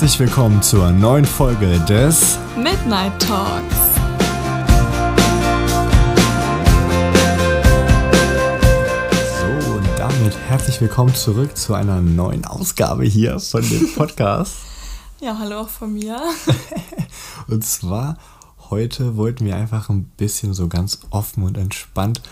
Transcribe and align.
Herzlich 0.00 0.20
willkommen 0.20 0.62
zur 0.62 0.92
neuen 0.92 1.24
Folge 1.24 1.76
des 1.80 2.38
Midnight 2.56 3.20
Talks. 3.20 3.74
So, 9.40 9.72
und 9.72 9.88
damit 9.98 10.38
herzlich 10.48 10.80
willkommen 10.80 11.12
zurück 11.16 11.56
zu 11.56 11.74
einer 11.74 12.00
neuen 12.00 12.44
Ausgabe 12.44 13.02
hier 13.06 13.40
von 13.40 13.68
dem 13.68 13.92
Podcast. 13.96 14.54
ja, 15.20 15.36
hallo 15.36 15.62
auch 15.62 15.68
von 15.68 15.92
mir. 15.92 16.22
und 17.48 17.64
zwar 17.64 18.18
heute 18.70 19.16
wollten 19.16 19.46
wir 19.46 19.56
einfach 19.56 19.88
ein 19.88 20.04
bisschen 20.16 20.54
so 20.54 20.68
ganz 20.68 21.00
offen 21.10 21.42
und 21.42 21.58
entspannt 21.58 22.22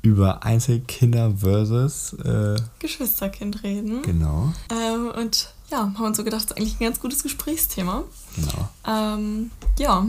über 0.00 0.42
Einzelkinder 0.42 1.34
versus 1.36 2.14
äh, 2.14 2.56
Geschwisterkind 2.78 3.62
reden. 3.62 4.00
Genau. 4.00 4.54
Ähm, 4.70 5.10
und 5.14 5.52
ja, 5.70 5.78
haben 5.78 6.04
uns 6.04 6.16
so 6.16 6.24
gedacht, 6.24 6.42
das 6.44 6.50
ist 6.52 6.56
eigentlich 6.58 6.80
ein 6.80 6.84
ganz 6.84 7.00
gutes 7.00 7.22
Gesprächsthema. 7.22 8.04
Genau. 8.36 8.68
Ähm, 8.86 9.50
ja, 9.78 10.06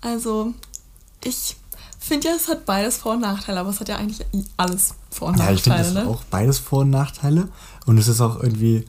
also 0.00 0.52
ich 1.24 1.56
finde 1.98 2.28
ja, 2.28 2.34
es 2.34 2.48
hat 2.48 2.66
beides 2.66 2.96
Vor- 2.96 3.12
und 3.12 3.20
Nachteile, 3.20 3.60
aber 3.60 3.70
es 3.70 3.80
hat 3.80 3.88
ja 3.88 3.96
eigentlich 3.96 4.26
alles 4.56 4.94
Vor- 5.10 5.28
und 5.28 5.38
ja, 5.38 5.50
Nachteile. 5.50 5.56
ich 5.56 5.62
finde 5.62 5.80
es 5.80 5.94
ne? 5.94 6.06
auch 6.06 6.24
beides 6.24 6.58
Vor- 6.58 6.80
und 6.80 6.90
Nachteile. 6.90 7.48
Und 7.86 7.98
es 7.98 8.08
ist 8.08 8.20
auch 8.20 8.42
irgendwie 8.42 8.84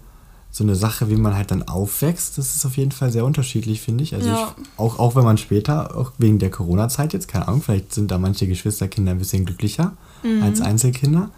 so 0.52 0.64
eine 0.64 0.76
Sache, 0.76 1.10
wie 1.10 1.16
man 1.16 1.36
halt 1.36 1.50
dann 1.52 1.64
aufwächst. 1.64 2.38
Das 2.38 2.56
ist 2.56 2.66
auf 2.66 2.78
jeden 2.78 2.92
Fall 2.92 3.12
sehr 3.12 3.26
unterschiedlich, 3.26 3.82
finde 3.82 4.04
ich. 4.04 4.14
Also 4.14 4.28
Ja. 4.30 4.54
ich, 4.58 4.80
auch, 4.80 5.00
auch 5.00 5.16
wenn 5.16 5.24
man 5.24 5.38
später, 5.40 5.96
auch 5.98 6.12
wegen 6.20 6.38
der 6.40 6.52
Corona-Zeit 6.52 7.14
jetzt, 7.14 7.28
keine 7.28 7.48
Ahnung, 7.48 7.62
vielleicht 7.64 7.94
sind 7.94 8.12
da 8.12 8.18
manche 8.20 8.48
Geschwisterkinder 8.48 9.12
ein 9.12 9.18
bisschen 9.20 9.46
glücklicher 9.46 9.94
als 10.42 10.62
Einzelkinder. 10.62 11.32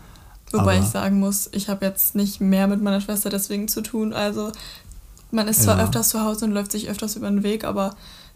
Wobei 0.58 0.76
aber- 0.78 0.86
ich 0.86 0.90
sagen 0.92 1.20
muss, 1.20 1.50
ich 1.52 1.70
habe 1.70 1.86
jetzt 1.86 2.16
nicht 2.16 2.42
mehr 2.42 2.68
mit 2.68 2.82
meiner 2.82 3.02
Schwester 3.02 3.30
deswegen 3.30 3.68
zu 3.68 3.82
tun. 3.82 4.14
Also 4.14 4.52
man 5.32 5.48
ist 5.48 5.64
zwar 5.64 5.78
Ja. 5.78 5.84
öfters 5.84 6.10
zu 6.10 6.22
Hause 6.22 6.46
und 6.46 6.52
läuft 6.52 6.72
sich 6.72 6.90
öfters 6.90 7.16
über 7.16 7.30
den 7.30 7.44
Weg, 7.44 7.64
aber 7.66 7.96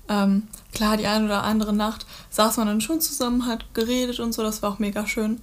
ähm, 0.09 0.43
klar, 0.73 0.97
die 0.97 1.05
eine 1.07 1.25
oder 1.25 1.43
andere 1.43 1.71
Nacht 1.73 2.05
saß 2.31 2.57
man 2.57 2.67
dann 2.67 2.81
schon 2.81 2.99
zusammen, 2.99 3.45
hat 3.45 3.65
geredet 3.73 4.19
und 4.19 4.33
so, 4.33 4.41
das 4.41 4.61
war 4.63 4.71
auch 4.71 4.79
mega 4.79 5.05
schön. 5.05 5.39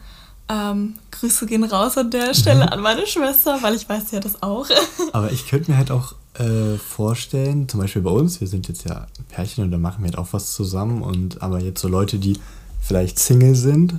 Ähm, 0.49 0.95
Grüße 1.13 1.47
gehen 1.47 1.65
raus 1.65 1.97
an 1.99 2.11
der 2.11 2.33
Stelle 2.35 2.71
an 2.71 2.81
meine 2.81 3.07
Schwester, 3.07 3.59
weil 3.63 3.75
ich 3.75 3.89
weiß, 3.89 4.13
hat 4.13 4.25
das 4.25 4.43
auch. 4.43 4.67
Aber 5.13 5.31
ich 5.33 5.49
könnte 5.49 5.71
mir 5.71 5.77
halt 5.77 5.91
auch 5.91 6.15
äh, 6.39 6.77
vorstellen, 6.79 7.69
zum 7.69 7.81
Beispiel 7.81 8.03
bei 8.03 8.11
uns, 8.11 8.41
wir 8.41 8.47
sind 8.49 8.69
jetzt 8.69 8.89
ja 8.89 9.07
ein 9.19 9.25
Pärchen 9.29 9.65
und 9.65 9.71
da 9.71 9.79
machen 9.79 10.03
wir 10.05 10.09
halt 10.11 10.19
auch 10.19 10.29
was 10.33 10.53
zusammen. 10.53 11.03
Und 11.03 11.43
aber 11.43 11.61
jetzt 11.61 11.81
so 11.81 11.89
Leute, 11.89 12.19
die 12.19 12.39
vielleicht 12.81 13.19
Single 13.19 13.55
sind, 13.55 13.97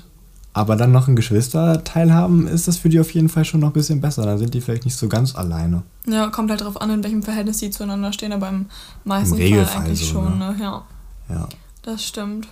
aber 0.58 0.76
dann 0.76 0.92
noch 0.92 1.08
ein 1.08 1.16
Geschwisterteil 1.16 2.12
haben, 2.12 2.48
ist 2.48 2.68
das 2.68 2.78
für 2.78 2.90
die 2.90 3.00
auf 3.00 3.14
jeden 3.14 3.30
Fall 3.30 3.46
schon 3.46 3.60
noch 3.60 3.70
ein 3.70 3.74
bisschen 3.74 4.02
besser. 4.02 4.26
Dann 4.26 4.40
sind 4.40 4.56
die 4.56 4.62
vielleicht 4.62 4.86
nicht 4.86 4.98
so 4.98 5.08
ganz 5.08 5.36
alleine. 5.36 5.84
ja, 6.08 6.28
kommt 6.30 6.50
halt 6.50 6.62
drauf 6.62 6.82
an, 6.82 6.90
in 6.90 7.04
welchem 7.04 7.22
Verhältnis 7.22 7.60
die 7.60 7.70
zueinander 7.70 8.12
stehen, 8.12 8.34
aber 8.34 8.50
im 8.50 8.66
meisten 9.04 9.38
Im 9.38 9.66
Fall 9.66 9.84
eigentlich 9.84 10.00
so, 10.00 10.14
schon, 10.14 10.40
ne? 10.40 10.54
ne? 10.54 10.58
Ja. 10.60 10.84
Ja. 11.30 11.48
Das 11.84 12.04
stimmt. 12.04 12.48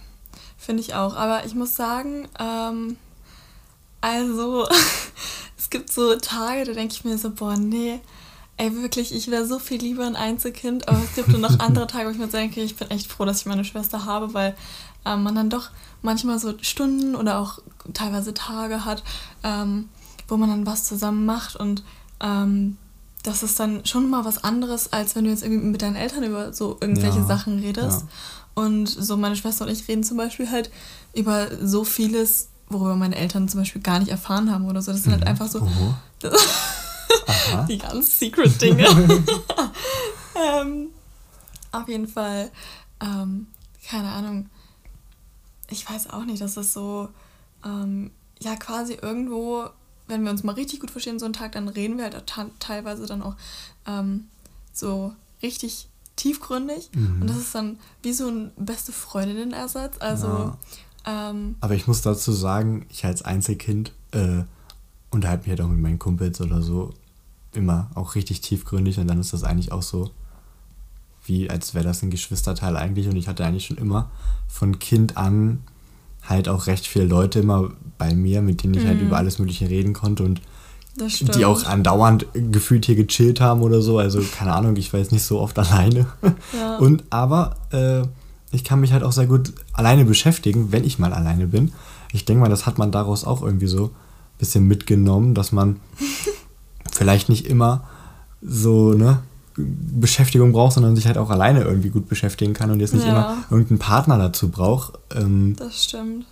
Finde 0.55 0.81
ich 0.81 0.93
auch. 0.93 1.15
Aber 1.15 1.45
ich 1.45 1.55
muss 1.55 1.75
sagen, 1.75 2.27
ähm, 2.39 2.97
also, 4.01 4.67
es 5.57 5.71
gibt 5.71 5.91
so 5.91 6.15
Tage, 6.15 6.65
da 6.65 6.73
denke 6.73 6.93
ich 6.93 7.05
mir 7.05 7.17
so, 7.17 7.31
boah, 7.31 7.57
nee, 7.57 8.01
ey, 8.57 8.75
wirklich, 8.75 9.15
ich 9.15 9.31
wäre 9.31 9.47
so 9.47 9.57
viel 9.57 9.81
lieber 9.81 10.05
ein 10.05 10.15
Einzelkind. 10.15 10.87
Aber 10.87 11.01
es 11.03 11.15
gibt 11.15 11.33
dann 11.33 11.41
noch 11.41 11.59
andere 11.59 11.87
Tage, 11.87 12.07
wo 12.07 12.11
ich 12.11 12.19
mir 12.19 12.27
denke, 12.27 12.61
ich 12.61 12.75
bin 12.75 12.91
echt 12.91 13.11
froh, 13.11 13.25
dass 13.25 13.39
ich 13.39 13.45
meine 13.47 13.65
Schwester 13.65 14.05
habe, 14.05 14.35
weil 14.35 14.55
ähm, 15.05 15.23
man 15.23 15.35
dann 15.35 15.49
doch 15.49 15.69
manchmal 16.01 16.39
so 16.39 16.53
Stunden 16.61 17.15
oder 17.15 17.39
auch 17.39 17.59
teilweise 17.93 18.33
Tage 18.33 18.85
hat, 18.85 19.03
ähm, 19.43 19.89
wo 20.27 20.37
man 20.37 20.49
dann 20.49 20.65
was 20.65 20.83
zusammen 20.85 21.25
macht 21.25 21.55
und 21.55 21.83
ähm, 22.19 22.77
das 23.23 23.41
ist 23.41 23.59
dann 23.59 23.85
schon 23.85 24.09
mal 24.09 24.23
was 24.23 24.43
anderes, 24.43 24.93
als 24.93 25.15
wenn 25.15 25.23
du 25.25 25.31
jetzt 25.31 25.41
irgendwie 25.43 25.65
mit 25.65 25.81
deinen 25.81 25.95
Eltern 25.95 26.23
über 26.23 26.53
so 26.53 26.77
irgendwelche 26.79 27.19
Ja, 27.19 27.25
Sachen 27.25 27.59
redest. 27.59 28.01
ja. 28.01 28.07
Und 28.63 28.87
so 28.87 29.17
meine 29.17 29.35
Schwester 29.35 29.65
und 29.65 29.71
ich 29.71 29.87
reden 29.87 30.03
zum 30.03 30.17
Beispiel 30.17 30.49
halt 30.49 30.69
über 31.13 31.47
so 31.61 31.83
vieles, 31.83 32.49
worüber 32.69 32.95
meine 32.95 33.15
Eltern 33.15 33.49
zum 33.49 33.61
Beispiel 33.61 33.81
gar 33.81 33.99
nicht 33.99 34.09
erfahren 34.11 34.51
haben 34.51 34.65
oder 34.65 34.81
so. 34.81 34.91
Das 34.91 35.03
sind 35.03 35.11
halt 35.11 35.25
einfach 35.27 35.47
so 35.47 35.59
Oho. 35.61 35.95
Aha. 37.27 37.63
die 37.67 37.77
ganz 37.79 38.17
secret 38.19 38.61
Dinge. 38.61 38.85
ähm, 40.35 40.87
auf 41.71 41.87
jeden 41.89 42.07
Fall, 42.07 42.51
ähm, 43.01 43.47
keine 43.89 44.09
Ahnung. 44.09 44.49
Ich 45.69 45.89
weiß 45.89 46.09
auch 46.11 46.25
nicht, 46.25 46.41
dass 46.41 46.55
das 46.55 46.73
so, 46.73 47.09
ähm, 47.63 48.11
ja, 48.39 48.55
quasi 48.55 48.97
irgendwo, 49.01 49.65
wenn 50.07 50.23
wir 50.23 50.31
uns 50.31 50.43
mal 50.43 50.53
richtig 50.53 50.79
gut 50.79 50.91
verstehen, 50.91 51.19
so 51.19 51.25
einen 51.25 51.33
Tag, 51.33 51.53
dann 51.53 51.67
reden 51.67 51.97
wir 51.97 52.05
halt 52.05 52.33
teilweise 52.59 53.05
dann 53.05 53.21
auch 53.21 53.35
ähm, 53.87 54.25
so 54.73 55.13
richtig 55.41 55.87
tiefgründig. 56.15 56.89
Mhm. 56.93 57.21
Und 57.21 57.29
das 57.29 57.37
ist 57.37 57.55
dann 57.55 57.77
wie 58.03 58.13
so 58.13 58.27
ein 58.27 58.51
beste 58.57 58.91
Freundinnen-Ersatz. 58.91 59.97
Also, 59.99 60.55
ähm, 61.05 61.55
Aber 61.59 61.75
ich 61.75 61.87
muss 61.87 62.01
dazu 62.01 62.31
sagen, 62.31 62.85
ich 62.89 63.05
als 63.05 63.21
Einzelkind 63.21 63.91
äh, 64.11 64.43
unterhalte 65.11 65.43
mich 65.43 65.49
halt 65.49 65.61
auch 65.61 65.71
mit 65.71 65.79
meinen 65.79 65.99
Kumpels 65.99 66.41
oder 66.41 66.61
so 66.61 66.93
immer 67.51 67.89
auch 67.95 68.15
richtig 68.15 68.41
tiefgründig 68.41 68.99
und 68.99 69.07
dann 69.07 69.19
ist 69.19 69.33
das 69.33 69.43
eigentlich 69.43 69.71
auch 69.71 69.81
so, 69.81 70.11
wie 71.25 71.49
als 71.49 71.73
wäre 71.73 71.85
das 71.85 72.01
ein 72.03 72.09
Geschwisterteil 72.09 72.77
eigentlich 72.77 73.07
und 73.07 73.15
ich 73.15 73.27
hatte 73.27 73.45
eigentlich 73.45 73.65
schon 73.65 73.77
immer 73.77 74.09
von 74.47 74.79
Kind 74.79 75.17
an 75.17 75.59
halt 76.23 76.49
auch 76.49 76.67
recht 76.67 76.87
viele 76.87 77.05
Leute 77.05 77.39
immer 77.39 77.71
bei 77.97 78.13
mir, 78.13 78.41
mit 78.41 78.63
denen 78.63 78.73
ich 78.73 78.85
halt 78.85 79.01
über 79.01 79.17
alles 79.17 79.39
Mögliche 79.39 79.69
reden 79.69 79.93
konnte 79.93 80.23
und 80.23 80.41
die 80.97 81.45
auch 81.45 81.65
andauernd 81.65 82.25
gefühlt 82.33 82.85
hier 82.85 82.95
gechillt 82.95 83.41
haben 83.41 83.61
oder 83.61 83.81
so. 83.81 83.99
Also 83.99 84.21
keine 84.21 84.53
Ahnung, 84.53 84.75
ich 84.77 84.93
war 84.93 84.99
jetzt 84.99 85.11
nicht 85.11 85.23
so 85.23 85.39
oft 85.39 85.57
alleine. 85.59 86.07
Ja. 86.57 86.77
Und 86.77 87.03
aber 87.09 87.57
äh, 87.71 88.03
ich 88.51 88.63
kann 88.63 88.79
mich 88.79 88.93
halt 88.93 89.03
auch 89.03 89.11
sehr 89.11 89.27
gut 89.27 89.53
alleine 89.73 90.05
beschäftigen, 90.05 90.71
wenn 90.71 90.83
ich 90.83 90.99
mal 90.99 91.13
alleine 91.13 91.47
bin. 91.47 91.73
Ich 92.13 92.25
denke 92.25 92.41
mal, 92.41 92.49
das 92.49 92.65
hat 92.65 92.77
man 92.77 92.91
daraus 92.91 93.25
auch 93.25 93.41
irgendwie 93.41 93.67
so 93.67 93.85
ein 93.85 93.91
bisschen 94.39 94.67
mitgenommen, 94.67 95.33
dass 95.33 95.51
man 95.51 95.79
vielleicht 96.91 97.29
nicht 97.29 97.45
immer 97.45 97.83
so 98.41 98.93
ne 98.93 99.19
Beschäftigung 99.57 100.51
braucht, 100.51 100.73
sondern 100.73 100.95
sich 100.95 101.07
halt 101.07 101.17
auch 101.17 101.29
alleine 101.29 101.61
irgendwie 101.63 101.89
gut 101.89 102.07
beschäftigen 102.09 102.53
kann 102.53 102.71
und 102.71 102.79
jetzt 102.79 102.93
nicht 102.93 103.05
Ja. 103.05 103.11
immer 103.11 103.37
irgendeinen 103.49 103.79
Partner 103.79 104.17
dazu 104.17 104.49
braucht. 104.49 104.93
Ähm, 105.15 105.55
Das 105.57 105.83
stimmt. 105.85 106.25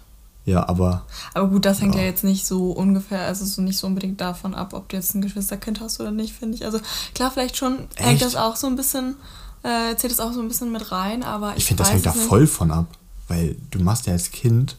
ja, 0.45 0.67
aber 0.67 1.05
Aber 1.33 1.47
gut, 1.47 1.63
das 1.65 1.79
hängt 1.81 1.95
ja. 1.95 2.01
Ja. 2.01 2.07
jetzt 2.07 2.23
nicht 2.25 2.45
so 2.45 2.71
ungefähr, 2.71 3.21
also 3.25 3.45
so 3.45 3.61
nicht 3.61 3.77
so 3.77 3.87
unbedingt 3.87 4.19
davon 4.19 4.53
ab, 4.53 4.73
ob 4.73 4.89
du 4.89 4.97
jetzt 4.97 5.15
ein 5.15 5.21
Geschwisterkind 5.21 5.79
hast 5.79 5.99
oder 6.01 6.11
nicht, 6.11 6.33
finde 6.33 6.55
ich. 6.57 6.65
Also 6.65 6.79
klar, 7.15 7.31
vielleicht 7.31 7.55
schon 7.55 7.77
hängt 7.95 8.21
Echt? 8.21 8.25
das 8.25 8.35
auch 8.35 8.57
so 8.57 8.67
ein 8.67 8.75
bisschen, 8.75 9.15
äh, 9.63 9.95
zählt 9.95 10.11
das 10.11 10.19
auch 10.19 10.33
so 10.33 10.41
ein 10.41 10.47
bisschen 10.49 10.71
mit 10.73 10.91
rein, 10.91 11.23
aber 11.23 11.51
ich, 11.51 11.59
Ich 11.59 11.65
finde, 11.65 11.83
das 11.83 11.91
hängt 11.93 12.05
da 12.05 12.11
voll 12.11 12.45
von 12.47 12.71
ab, 12.71 12.87
weil 13.29 13.55
du 13.71 13.79
machst 13.79 14.05
ja 14.07 14.11
als 14.13 14.31
Kind 14.31 14.77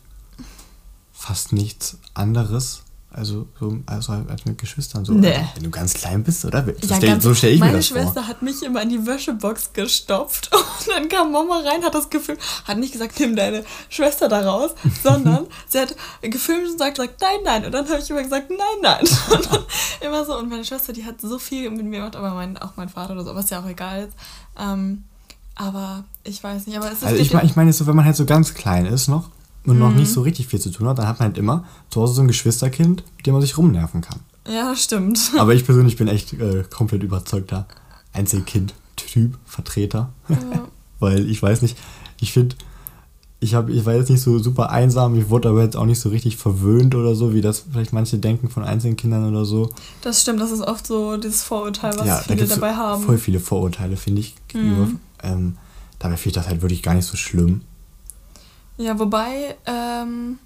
fast 1.14 1.52
nichts 1.54 1.96
anderes, 2.12 2.82
also, 3.16 3.46
so, 3.60 3.78
also 3.86 4.12
als 4.12 4.44
mit 4.44 4.58
Geschwistern 4.58 5.04
so. 5.04 5.12
Nee. 5.12 5.32
Also, 5.32 5.48
wenn 5.54 5.62
du 5.64 5.70
ganz 5.70 5.94
klein 5.94 6.24
bist, 6.24 6.44
oder? 6.44 6.64
So 6.64 6.70
Ja, 6.70 6.96
stell, 6.96 7.08
ganz, 7.10 7.22
so 7.22 7.34
stelle 7.34 7.52
ich 7.52 7.60
mir 7.60 7.66
meine 7.66 7.78
das 7.78 7.86
Schwester 7.86 8.14
vor. 8.14 8.28
hat 8.28 8.42
mich 8.42 8.62
immer 8.62 8.82
in 8.82 8.88
die 8.88 9.06
Wäschebox 9.06 9.72
gestopft 9.72 10.50
und 10.54 10.88
dann 10.88 11.08
kam 11.08 11.32
Mama 11.32 11.60
rein, 11.60 11.82
hat 11.84 11.94
das 11.94 12.10
gefilmt, 12.10 12.40
hat 12.64 12.78
nicht 12.78 12.92
gesagt, 12.92 13.18
nimm 13.20 13.36
deine 13.36 13.64
Schwester 13.88 14.28
da 14.28 14.40
raus, 14.40 14.72
sondern 15.02 15.46
sie 15.68 15.78
hat 15.78 15.94
gefilmt 16.22 16.70
und 16.70 16.78
sagt, 16.78 16.96
sagt 16.96 17.20
nein, 17.20 17.38
nein. 17.44 17.64
Und 17.66 17.72
dann 17.72 17.88
habe 17.88 17.98
ich 17.98 18.10
immer 18.10 18.22
gesagt, 18.22 18.50
nein, 18.50 18.58
nein. 18.82 19.08
Und 19.32 19.46
dann 19.52 19.64
immer 20.00 20.24
so. 20.24 20.36
Und 20.36 20.50
meine 20.50 20.64
Schwester, 20.64 20.92
die 20.92 21.04
hat 21.04 21.20
so 21.20 21.38
viel 21.38 21.70
mit 21.70 21.84
mir 21.84 21.98
gemacht, 21.98 22.16
aber 22.16 22.34
mein, 22.34 22.58
auch 22.58 22.72
mein 22.76 22.88
Vater 22.88 23.12
oder 23.12 23.24
so, 23.24 23.30
aber 23.30 23.40
ist 23.40 23.50
ja 23.50 23.60
auch 23.60 23.68
egal 23.68 24.02
jetzt. 24.02 24.16
Ähm, 24.58 25.04
aber 25.54 26.04
ich 26.24 26.42
weiß 26.42 26.66
nicht, 26.66 26.76
aber 26.76 26.86
es 26.86 26.98
ist 26.98 27.04
Also 27.04 27.16
ich 27.16 27.32
meine, 27.32 27.46
ich 27.46 27.54
meine 27.54 27.72
so, 27.72 27.86
wenn 27.86 27.94
man 27.94 28.04
halt 28.04 28.16
so 28.16 28.24
ganz 28.24 28.54
klein 28.54 28.86
ist 28.86 29.08
noch 29.08 29.30
und 29.66 29.78
noch 29.78 29.90
Mhm. 29.90 29.96
nicht 29.96 30.10
so 30.12 30.22
richtig 30.22 30.46
viel 30.48 30.60
zu 30.60 30.70
tun 30.70 30.86
hat, 30.88 30.98
dann 30.98 31.06
hat 31.08 31.18
man 31.20 31.28
halt 31.28 31.38
immer 31.38 31.64
zu 31.90 32.00
Hause 32.00 32.14
so 32.14 32.20
ein 32.20 32.28
Geschwisterkind, 32.28 33.02
mit 33.16 33.26
dem 33.26 33.32
man 33.32 33.40
sich 33.42 33.56
rumnerven 33.56 34.00
kann. 34.02 34.20
Ja, 34.46 34.74
stimmt. 34.76 35.32
Aber 35.38 35.54
ich 35.54 35.64
persönlich 35.64 35.96
bin 35.96 36.06
echt 36.08 36.34
äh, 36.34 36.64
komplett 36.70 37.02
überzeugter 37.02 37.66
Einzelkind-Typ, 38.12 39.38
Vertreter. 39.44 40.10
Ja. 40.28 40.36
Weil 41.00 41.28
ich 41.28 41.42
weiß 41.42 41.62
nicht, 41.62 41.76
ich 42.20 42.32
finde, 42.32 42.56
ich, 43.40 43.54
hab, 43.54 43.68
ich 43.68 43.84
war 43.84 43.94
jetzt 43.94 44.08
nicht 44.10 44.22
so 44.22 44.38
super 44.38 44.70
einsam, 44.70 45.18
ich 45.18 45.28
wurde 45.28 45.48
aber 45.50 45.62
jetzt 45.62 45.76
auch 45.76 45.84
nicht 45.84 46.00
so 46.00 46.08
richtig 46.08 46.36
verwöhnt 46.36 46.94
oder 46.94 47.14
so, 47.14 47.34
wie 47.34 47.40
das 47.42 47.64
vielleicht 47.70 47.92
manche 47.92 48.18
denken 48.18 48.48
von 48.48 48.64
Einzelkindern 48.64 49.28
oder 49.28 49.44
so. 49.44 49.70
Das 50.00 50.22
stimmt, 50.22 50.40
das 50.40 50.50
ist 50.50 50.60
oft 50.62 50.86
so 50.86 51.16
dieses 51.16 51.42
Vorurteil, 51.42 51.92
was 51.98 52.06
ja, 52.06 52.16
da 52.18 52.22
viele 52.22 52.44
es 52.44 52.50
dabei 52.50 52.74
haben. 52.74 53.02
voll 53.04 53.18
viele 53.18 53.40
Vorurteile, 53.40 53.96
finde 53.96 54.20
ich, 54.20 54.34
gegenüber. 54.48 54.86
Mhm. 54.86 55.00
Ähm, 55.22 55.56
dabei 55.98 56.16
finde 56.16 56.28
ich 56.28 56.34
das 56.34 56.48
halt 56.48 56.62
wirklich 56.62 56.82
gar 56.82 56.94
nicht 56.94 57.06
so 57.06 57.16
schlimm. 57.16 57.62
Ja, 58.76 58.98
wobei 58.98 59.56
ähm, 59.66 60.38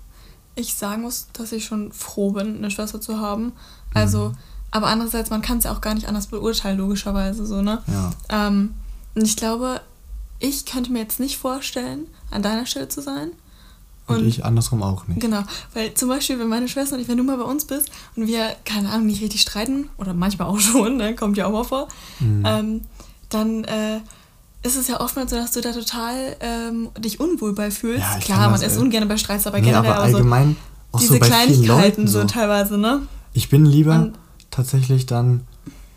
ich 0.54 0.75
sagen 0.75 1.02
muss, 1.02 1.28
dass 1.32 1.52
ich 1.52 1.64
schon 1.64 1.92
froh 1.92 2.32
bin, 2.32 2.56
eine 2.58 2.70
Schwester 2.70 3.00
zu 3.00 3.20
haben. 3.20 3.52
Also, 3.94 4.32
aber 4.70 4.88
andererseits, 4.88 5.30
man 5.30 5.40
kann 5.42 5.58
es 5.58 5.64
ja 5.64 5.72
auch 5.72 5.80
gar 5.80 5.94
nicht 5.94 6.08
anders 6.08 6.26
beurteilen, 6.26 6.78
logischerweise 6.78 7.46
so, 7.46 7.62
ne? 7.62 7.82
Ja. 7.86 8.10
Ähm, 8.48 8.75
und 9.14 9.25
ich 9.25 9.36
glaube, 9.36 9.80
ich 10.40 10.66
könnte 10.66 10.92
mir 10.92 11.00
jetzt 11.00 11.20
nicht 11.20 11.38
vorstellen, 11.38 12.06
an 12.30 12.42
deiner 12.42 12.66
Stelle 12.66 12.88
zu 12.88 13.00
sein. 13.00 13.30
Und, 14.06 14.26
ich 14.26 14.44
andersrum 14.44 14.82
auch 14.82 15.06
nicht. 15.06 15.20
Genau, 15.20 15.42
weil 15.75 15.92
zum 15.94 16.08
Beispiel, 16.08 16.38
wenn 16.38 16.48
meine 16.48 16.69
Schwester 16.69 16.96
und 16.96 17.02
ich, 17.02 17.08
wenn 17.08 17.19
du 17.19 17.25
mal 17.25 17.36
bei 17.36 17.44
uns 17.44 17.64
bist 17.66 17.90
und 18.16 18.26
wir, 18.26 18.56
keine 18.64 18.90
Ahnung, 18.90 19.06
nicht 19.06 19.20
richtig 19.22 19.42
streiten, 19.42 19.90
oder 19.98 20.14
manchmal 20.14 20.48
auch 20.48 20.58
schon, 20.60 20.96
ne, 20.96 21.14
kommt 21.14 21.36
ja 21.36 21.46
auch 21.46 21.52
mal 21.52 21.64
vor, 21.64 21.88
Mhm. 22.20 22.44
ähm, 22.46 22.80
dann 23.30 23.64
äh, 23.64 24.00
ist 24.68 24.76
es 24.76 24.88
ja 24.88 25.00
oftmals 25.00 25.30
so, 25.30 25.36
dass 25.36 25.52
du 25.52 25.60
da 25.60 25.72
total 25.72 26.36
ähm, 26.40 26.88
dich 26.98 27.20
unwohl 27.20 27.54
bei 27.54 27.70
fühlst. 27.70 28.00
Ja, 28.00 28.18
Klar, 28.20 28.50
man 28.50 28.60
ist 28.60 28.76
äh, 28.76 28.80
ungern 28.80 29.08
bei 29.08 29.16
Streits, 29.16 29.46
aber 29.46 29.58
nee, 29.58 29.66
generell 29.66 29.90
aber 29.92 30.08
so 30.10 30.16
allgemein 30.16 30.56
auch 30.92 31.00
diese 31.00 31.14
so 31.14 31.18
Kleinigkeiten 31.20 31.66
Leuten 31.66 32.06
so 32.08 32.20
so. 32.20 32.26
teilweise, 32.26 32.78
ne? 32.78 33.02
Ich 33.32 33.48
bin 33.48 33.64
lieber 33.66 33.94
Und- 33.94 34.18
tatsächlich 34.50 35.06
dann 35.06 35.42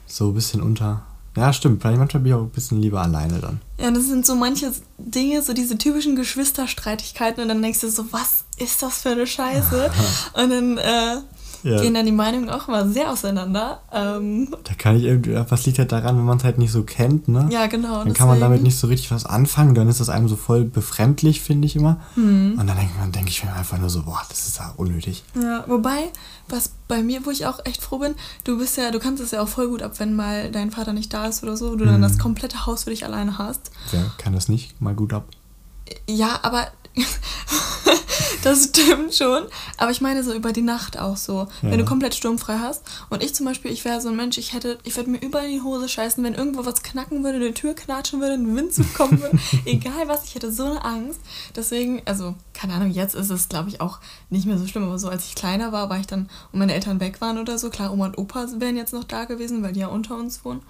so 0.07 0.29
ein 0.29 0.33
bisschen 0.33 0.61
unter. 0.61 1.03
Ja, 1.37 1.53
stimmt. 1.53 1.81
Vielleicht 1.81 1.97
manchmal 1.97 2.23
bin 2.23 2.31
ich 2.33 2.37
auch 2.37 2.41
ein 2.43 2.49
bisschen 2.49 2.81
lieber 2.81 3.01
alleine 3.01 3.39
dann. 3.39 3.61
Ja, 3.79 3.89
das 3.91 4.05
sind 4.07 4.25
so 4.25 4.35
manche 4.35 4.71
Dinge, 4.97 5.41
so 5.41 5.53
diese 5.53 5.77
typischen 5.77 6.15
Geschwisterstreitigkeiten 6.17 7.41
und 7.41 7.47
dann 7.49 7.61
denkst 7.61 7.79
du 7.79 7.89
so, 7.89 8.05
was 8.11 8.43
ist 8.57 8.83
das 8.83 9.01
für 9.01 9.09
eine 9.11 9.25
Scheiße? 9.25 9.89
und 10.33 10.49
dann 10.49 10.77
äh, 10.77 11.17
Ja. 11.63 11.79
gehen 11.81 11.93
dann 11.93 12.05
die 12.05 12.11
Meinungen 12.11 12.49
auch 12.49 12.67
immer 12.67 12.87
sehr 12.87 13.11
auseinander. 13.11 13.81
Ähm, 13.93 14.47
Da 14.63 14.73
kann 14.73 14.95
ich 14.97 15.03
irgendwie, 15.03 15.35
was 15.49 15.65
liegt 15.65 15.79
halt 15.79 15.91
daran, 15.91 16.17
wenn 16.17 16.25
man 16.25 16.37
es 16.37 16.43
halt 16.43 16.57
nicht 16.57 16.71
so 16.71 16.83
kennt, 16.83 17.27
ne? 17.27 17.47
ja, 17.51 17.67
genau. 17.67 18.03
Dann 18.03 18.13
kann 18.13 18.27
man 18.27 18.39
damit 18.39 18.55
deswegen. 18.57 18.63
nicht 18.67 18.77
so 18.79 18.87
richtig 18.87 19.11
was 19.11 19.25
anfangen, 19.25 19.75
dann 19.75 19.87
ist 19.87 19.99
das 19.99 20.09
einem 20.09 20.27
so 20.27 20.35
voll 20.35 20.63
befremdlich, 20.63 21.41
finde 21.41 21.65
ich 21.67 21.75
immer. 21.75 21.97
Mhm. 22.15 22.57
Und 22.59 22.67
dann 22.67 22.77
denke 22.77 22.93
denk 23.13 23.29
ich 23.29 23.43
mir 23.43 23.53
einfach 23.53 23.77
nur 23.77 23.89
so, 23.89 24.03
boah, 24.03 24.21
das 24.29 24.47
ist 24.47 24.57
ja 24.57 24.73
unnötig. 24.77 25.23
Ja, 25.35 25.63
wobei, 25.67 26.11
was 26.49 26.71
bei 26.87 27.01
mir, 27.03 27.25
wo 27.25 27.29
ich 27.29 27.45
auch 27.45 27.59
echt 27.65 27.81
froh 27.81 27.99
bin, 27.99 28.15
du 28.43 28.57
bist 28.57 28.77
ja, 28.77 28.91
du 28.91 28.99
kannst 28.99 29.21
es 29.21 29.31
ja 29.31 29.41
auch 29.41 29.47
voll 29.47 29.67
gut 29.69 29.81
ab, 29.83 29.93
wenn 29.99 30.15
mal 30.15 30.51
dein 30.51 30.71
Vater 30.71 30.93
nicht 30.93 31.13
da 31.13 31.25
ist 31.25 31.43
oder 31.43 31.55
so, 31.57 31.75
du 31.75 31.85
dann 31.85 31.97
Mhm. 31.97 32.01
das 32.03 32.17
komplette 32.17 32.65
Haus 32.65 32.83
für 32.85 32.89
dich 32.89 33.05
alleine 33.05 33.37
hast. 33.37 33.71
Wer 33.91 34.05
kann 34.17 34.33
das 34.33 34.49
nicht 34.49 34.81
mal 34.81 34.93
gut 34.95 35.13
ab? 35.13 35.25
Ja, 36.09 36.39
aber 36.43 36.67
das 38.43 38.65
stimmt 38.65 39.13
schon. 39.15 39.43
Aber 39.77 39.91
ich 39.91 40.01
meine 40.01 40.23
so 40.23 40.33
über 40.33 40.51
die 40.51 40.61
Nacht 40.61 40.97
auch 40.99 41.17
so. 41.17 41.47
Wenn 41.61 41.71
Ja. 41.71 41.77
du 41.77 41.85
komplett 41.85 42.15
sturmfrei 42.15 42.57
hast. 42.59 42.83
Und 43.09 43.23
ich 43.23 43.35
zum 43.35 43.45
Beispiel, 43.45 43.71
ich 43.71 43.85
wäre 43.85 44.01
so 44.01 44.09
ein 44.09 44.15
Mensch, 44.15 44.37
ich 44.37 44.53
hätte, 44.53 44.79
ich 44.83 44.95
würde 44.95 45.09
mir 45.09 45.19
überall 45.21 45.45
in 45.45 45.51
die 45.53 45.61
Hose 45.61 45.87
scheißen, 45.87 46.23
wenn 46.23 46.33
irgendwo 46.33 46.65
was 46.65 46.81
knacken 46.83 47.23
würde, 47.23 47.37
eine 47.37 47.53
Tür 47.53 47.73
knatschen 47.75 48.19
würde, 48.19 48.33
ein 48.33 48.55
Windzug 48.55 48.93
kommen 48.93 49.21
würde. 49.21 49.37
egal 49.65 50.07
was, 50.07 50.25
ich 50.25 50.35
hätte 50.35 50.51
so 50.51 50.65
eine 50.65 50.83
Angst. 50.83 51.19
Deswegen, 51.55 52.01
also, 52.05 52.35
keine 52.53 52.73
Ahnung, 52.73 52.91
jetzt 52.91 53.15
ist 53.15 53.29
es, 53.29 53.47
glaube 53.49 53.69
ich, 53.69 53.79
auch 53.81 53.99
nicht 54.29 54.45
mehr 54.45 54.57
so 54.57 54.65
schlimm. 54.67 54.83
Aber 54.85 54.97
so 54.99 55.09
als 55.09 55.25
ich 55.25 55.35
kleiner 55.35 55.71
war, 55.71 55.89
war 55.89 55.99
ich 55.99 56.07
dann, 56.07 56.29
und 56.51 56.59
meine 56.59 56.73
Eltern 56.73 56.99
weg 56.99 57.21
waren 57.21 57.37
oder 57.37 57.57
so. 57.57 57.69
Klar, 57.69 57.91
Oma 57.93 58.05
und 58.05 58.17
Opa 58.17 58.47
wären 58.57 58.75
jetzt 58.77 58.93
noch 58.93 59.03
da 59.03 59.25
gewesen, 59.25 59.61
weil 59.63 59.73
die 59.73 59.81
ja 59.81 59.87
unter 59.87 60.15
uns 60.17 60.43
wohnen. 60.45 60.61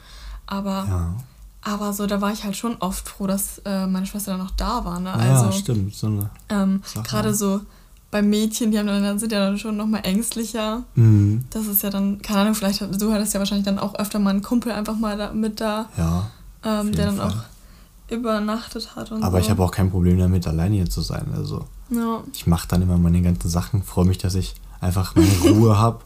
Aber, 0.46 0.86
Ja, 0.90 1.16
aber 1.63 1.94
so, 1.94 2.08
da 2.08 2.22
war 2.22 2.31
ich 2.31 2.44
halt 2.44 2.56
schon 2.58 2.75
oft 2.80 3.08
froh, 3.08 3.28
dass 3.28 3.60
äh, 3.66 3.86
meine 3.88 4.06
Schwester 4.06 4.31
dann 4.31 4.40
noch 4.42 4.52
da 4.52 4.84
war. 4.84 5.00
Ne? 5.00 5.10
ja 5.10 5.42
Also, 5.42 5.52
stimmt. 5.52 5.94
So 5.96 6.08
eine, 6.08 6.30
ähm. 6.50 6.81
Gerade 7.04 7.34
so 7.34 7.62
bei 8.10 8.22
Mädchen, 8.22 8.72
die 8.72 8.80
haben 8.80 8.88
dann, 8.88 9.19
sind 9.19 9.31
ja 9.31 9.40
dann 9.40 9.58
schon 9.58 9.78
nochmal 9.78 10.02
ängstlicher. 10.04 10.84
mhm. 10.96 11.46
Das 11.50 11.68
ist 11.68 11.81
ja 11.84 11.90
dann, 11.90 12.22
keine 12.22 12.42
Ahnung, 12.42 12.56
vielleicht, 12.56 12.81
hat- 12.81 13.02
du 13.02 13.13
hattest 13.13 13.34
ja 13.34 13.40
wahrscheinlich 13.40 13.66
dann 13.66 13.80
auch 13.80 13.96
öfter 13.96 14.19
mal 14.19 14.31
einen 14.31 14.42
Kumpel 14.42 14.72
einfach 14.74 14.98
mal 14.98 15.16
da, 15.18 15.31
mit 15.34 15.62
da, 15.62 15.88
Ja, 15.98 16.30
ähm, 16.66 16.92
der 16.92 17.06
dann 17.06 17.18
Fall. 17.18 17.28
auch 17.30 17.36
übernachtet 18.10 18.96
hat 18.96 19.12
und 19.12 19.24
aber 19.24 19.38
so. 19.40 19.46
ich 19.46 19.50
habe 19.50 19.63
auch 19.63 19.72
kein 19.72 19.90
Problem 19.90 20.19
damit, 20.19 20.46
alleine 20.48 20.75
hier 20.75 20.90
zu 20.90 21.02
sein. 21.02 21.28
Also 21.36 21.66
Ja, 21.90 22.22
ich 22.34 22.48
mache 22.48 22.68
dann 22.68 22.81
immer 22.81 22.98
meine 22.98 23.22
ganzen 23.22 23.50
Sachen, 23.50 23.84
freue 23.84 24.06
mich, 24.06 24.18
dass 24.18 24.36
ich 24.36 24.56
einfach 24.81 25.16
meine 25.16 25.30
Ruhe 25.51 25.78
habe, 25.78 26.00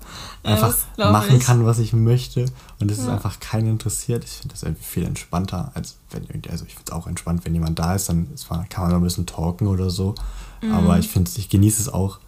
Ja, 0.43 0.51
einfach 0.51 0.67
das 0.67 0.85
glaub 0.95 1.11
machen 1.11 1.37
ich. 1.37 1.43
kann, 1.43 1.65
was 1.65 1.79
ich 1.79 1.93
möchte 1.93 2.45
und 2.79 2.91
es 2.91 2.99
ist 2.99 3.07
Ja. 3.07 3.13
einfach 3.13 3.39
keinen 3.39 3.67
interessiert. 3.67 4.23
Ich 4.25 4.31
finde 4.31 4.53
das 4.53 4.63
irgendwie 4.63 4.83
viel 4.83 5.03
entspannter, 5.05 5.71
als 5.73 5.95
wenn 6.11 6.23
also 6.51 6.65
ich 6.65 6.73
finde 6.75 6.83
es 6.87 6.91
auch 6.91 7.07
entspannt, 7.07 7.45
wenn 7.45 7.53
jemand 7.53 7.79
da 7.79 7.95
ist, 7.95 8.09
dann 8.09 8.27
ist 8.33 8.47
kann 8.49 8.65
man 8.83 8.89
noch 8.91 8.97
ein 8.97 9.03
bisschen 9.03 9.25
talken 9.25 9.67
oder 9.67 9.89
so. 9.89 10.13
Mhm. 10.61 10.73
Aber 10.73 10.99
ich 10.99 11.07
finde 11.09 11.31
ich 11.35 11.49
genieße 11.49 11.81
es 11.81 11.89
auch, 11.89 12.19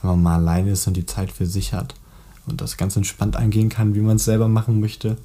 wenn 0.00 0.10
man 0.10 0.22
mal 0.22 0.34
alleine 0.36 0.70
ist 0.72 0.86
und 0.88 0.96
die 0.96 1.06
Zeit 1.06 1.30
für 1.30 1.46
sich 1.46 1.72
hat 1.74 1.94
und 2.46 2.60
das 2.60 2.76
ganz 2.76 2.96
entspannt 2.96 3.36
angehen 3.36 3.68
kann, 3.68 3.94
wie 3.94 4.00
man 4.00 4.16
es 4.16 4.24
selber 4.24 4.48
machen 4.48 4.80
möchte, 4.80 5.16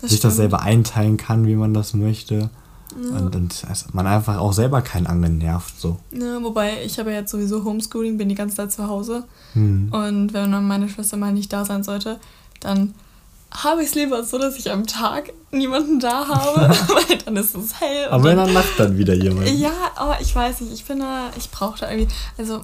das 0.00 0.10
sich 0.10 0.20
das 0.20 0.32
stimmt. 0.32 0.34
selber 0.34 0.60
einteilen 0.62 1.16
kann, 1.16 1.46
wie 1.46 1.54
man 1.54 1.72
das 1.72 1.94
möchte. 1.94 2.50
Ja. 3.00 3.18
Und, 3.18 3.34
und 3.36 3.64
also 3.68 3.86
man 3.92 4.06
einfach 4.06 4.38
auch 4.38 4.52
selber 4.52 4.82
keinen 4.82 5.06
anderen 5.06 5.38
nervt. 5.38 5.78
So. 5.80 5.98
Ja, 6.10 6.42
wobei, 6.42 6.84
ich 6.84 6.98
habe 6.98 7.10
ja 7.12 7.20
jetzt 7.20 7.30
sowieso 7.30 7.64
Homeschooling, 7.64 8.18
bin 8.18 8.28
die 8.28 8.34
ganze 8.34 8.56
Zeit 8.56 8.72
zu 8.72 8.86
Hause. 8.88 9.24
Hm. 9.54 9.88
Und 9.92 10.32
wenn 10.32 10.52
dann 10.52 10.66
meine 10.66 10.88
Schwester 10.88 11.16
mal 11.16 11.32
nicht 11.32 11.52
da 11.52 11.64
sein 11.64 11.82
sollte, 11.84 12.18
dann 12.60 12.94
habe 13.50 13.82
ich 13.82 13.88
es 13.90 13.94
lieber 13.94 14.24
so, 14.24 14.38
dass 14.38 14.56
ich 14.56 14.70
am 14.70 14.86
Tag 14.86 15.32
niemanden 15.50 16.00
da 16.00 16.26
habe, 16.26 16.60
weil 17.08 17.18
dann 17.18 17.36
ist 17.36 17.54
es 17.54 17.78
hell. 17.80 18.08
Aber 18.10 18.30
in 18.30 18.36
dann, 18.38 18.46
der 18.46 18.54
Nacht 18.54 18.72
dann 18.78 18.96
wieder 18.96 19.12
jemand. 19.14 19.48
Ja, 19.50 19.72
aber 19.94 20.20
ich 20.22 20.34
weiß 20.34 20.62
nicht, 20.62 20.72
ich 20.72 20.84
finde, 20.84 21.04
ich 21.36 21.50
brauche 21.50 21.80
da 21.80 21.90
irgendwie, 21.90 22.12
also 22.38 22.62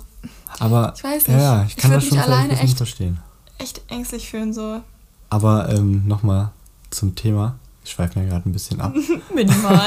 Aber 0.58 0.94
Ich 0.96 1.04
weiß 1.04 1.28
nicht. 1.28 1.38
ja, 1.38 1.62
ich 1.64 1.70
Ich 1.70 1.76
kann 1.76 1.90
würd 1.90 2.02
das 2.02 2.08
schon 2.08 2.18
alleine 2.18 2.58
echt- 2.58 2.76
verstehen. 2.78 3.18
echt 3.58 3.82
ängstlich 3.88 4.30
fühlen, 4.30 4.54
so 4.54 4.80
Aber 5.28 5.68
ähm, 5.68 6.06
nochmal 6.06 6.52
zum 6.90 7.14
Thema. 7.14 7.56
Ich 7.88 7.94
schweife 7.94 8.18
mir 8.18 8.26
gerade 8.26 8.46
ein 8.46 8.52
bisschen 8.52 8.82
ab. 8.82 8.92
minimal. 9.34 9.80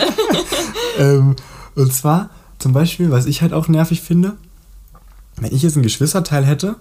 ähm, 0.98 1.36
und 1.75 1.94
zwar 1.94 2.31
zum 2.57 2.74
Beispiel, 2.74 3.12
was 3.12 3.27
ich 3.27 3.44
halt 3.44 3.53
auch 3.53 3.68
nervig 3.68 4.01
finde, 4.01 4.38
wenn 5.39 5.53
ich 5.53 5.62
jetzt 5.62 5.75
ein 5.77 5.83
Geschwisterteil 5.83 6.44
hätte, 6.44 6.77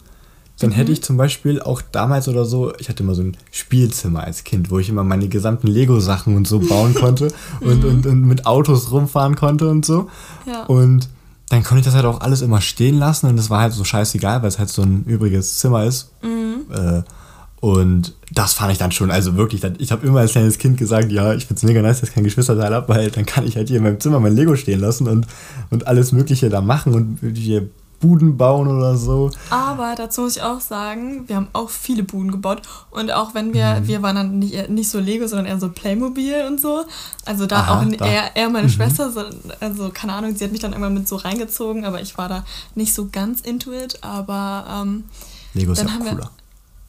dann 0.60 0.70
Mhm. 0.70 0.74
hätte 0.74 0.92
ich 0.92 1.02
zum 1.02 1.18
Beispiel 1.18 1.60
auch 1.60 1.82
damals 1.92 2.26
oder 2.26 2.46
so, 2.46 2.72
ich 2.78 2.88
hatte 2.88 3.02
immer 3.02 3.14
so 3.14 3.20
ein 3.20 3.36
Spielzimmer 3.50 4.24
als 4.24 4.44
Kind, 4.44 4.70
wo 4.70 4.78
ich 4.78 4.88
immer 4.88 5.04
meine 5.04 5.28
gesamten 5.28 5.66
Lego-Sachen 5.66 6.36
und 6.36 6.48
so 6.48 6.58
bauen 6.58 6.94
konnte 6.94 7.28
und, 7.60 7.84
und, 7.84 8.06
und 8.06 8.22
mit 8.22 8.46
Autos 8.46 8.90
rumfahren 8.90 9.36
konnte 9.36 9.68
und 9.68 9.84
so. 9.84 10.02
Mhm. 10.02 10.08
Ja. 10.52 10.62
Und 10.64 11.10
dann 11.50 11.62
konnte 11.64 11.80
ich 11.80 11.84
das 11.84 11.94
halt 11.94 12.06
auch 12.06 12.22
alles 12.22 12.40
immer 12.40 12.62
stehen 12.62 12.98
lassen 12.98 13.26
und 13.26 13.36
es 13.38 13.50
war 13.50 13.60
halt 13.60 13.74
so 13.74 13.84
scheißegal, 13.84 14.40
weil 14.40 14.48
es 14.48 14.58
halt 14.58 14.70
so 14.70 14.80
ein 14.80 15.04
übriges 15.04 15.58
Zimmer 15.58 15.84
ist. 15.84 16.12
Mhm. 16.22 16.62
Äh, 16.74 17.02
und 17.60 18.14
das 18.32 18.54
fand 18.54 18.72
ich 18.72 18.78
dann 18.78 18.90
schon, 18.90 19.10
also 19.10 19.36
wirklich, 19.36 19.62
ich 19.78 19.92
habe 19.92 20.06
immer 20.06 20.20
als 20.20 20.32
kleines 20.32 20.58
Kind 20.58 20.78
gesagt, 20.78 21.12
ja, 21.12 21.34
ich 21.34 21.46
find's 21.46 21.62
mega 21.62 21.82
nice, 21.82 22.00
dass 22.00 22.08
ich 22.08 22.14
kein 22.14 22.24
Geschwisterteil 22.24 22.72
habe, 22.74 22.88
weil 22.88 23.10
dann 23.10 23.26
kann 23.26 23.46
ich 23.46 23.56
halt 23.56 23.68
hier 23.68 23.76
in 23.78 23.82
meinem 23.82 24.00
Zimmer 24.00 24.18
mein 24.20 24.34
Lego 24.34 24.56
stehen 24.56 24.80
lassen 24.80 25.06
und, 25.08 25.26
und 25.70 25.86
alles 25.86 26.12
Mögliche 26.12 26.48
da 26.48 26.60
machen 26.62 26.94
und 26.94 27.36
hier 27.36 27.68
Buden 28.00 28.38
bauen 28.38 28.66
oder 28.66 28.96
so. 28.96 29.30
Aber 29.50 29.94
dazu 29.94 30.22
muss 30.22 30.36
ich 30.36 30.42
auch 30.42 30.60
sagen, 30.60 31.28
wir 31.28 31.36
haben 31.36 31.48
auch 31.52 31.68
viele 31.68 32.02
Buden 32.02 32.30
gebaut. 32.30 32.62
Und 32.90 33.12
auch 33.12 33.34
wenn 33.34 33.52
wir, 33.52 33.80
Mhm. 33.80 33.88
wir 33.88 34.00
waren 34.02 34.16
dann 34.16 34.38
nicht, 34.38 34.70
nicht 34.70 34.88
so 34.88 34.98
Lego, 34.98 35.26
sondern 35.26 35.44
eher 35.44 35.60
so 35.60 35.68
Playmobil 35.68 36.46
und 36.48 36.58
so. 36.62 36.84
Also 37.26 37.44
da 37.44 37.56
Aha, 37.56 37.72
auch 37.74 37.80
da. 37.80 38.06
Mhm. 38.06 38.10
eher, 38.10 38.36
eher 38.36 38.48
meine 38.48 38.70
Schwester, 38.70 39.10
so, 39.10 39.20
also 39.60 39.90
keine 39.92 40.14
Ahnung, 40.14 40.34
sie 40.34 40.44
hat 40.44 40.50
mich 40.52 40.62
dann 40.62 40.72
irgendwann 40.72 40.94
mit 40.94 41.06
so 41.08 41.16
reingezogen, 41.16 41.84
aber 41.84 42.00
ich 42.00 42.16
war 42.16 42.30
da 42.30 42.42
nicht 42.74 42.94
so 42.94 43.08
ganz 43.12 43.42
into 43.42 43.70
it. 43.72 43.98
Aber 44.00 44.64
ähm, 44.82 45.04
Lego 45.52 45.72
ist 45.72 45.80
Dann 45.82 45.88
ja 45.88 45.92
haben 45.92 46.06
cooler. 46.08 46.30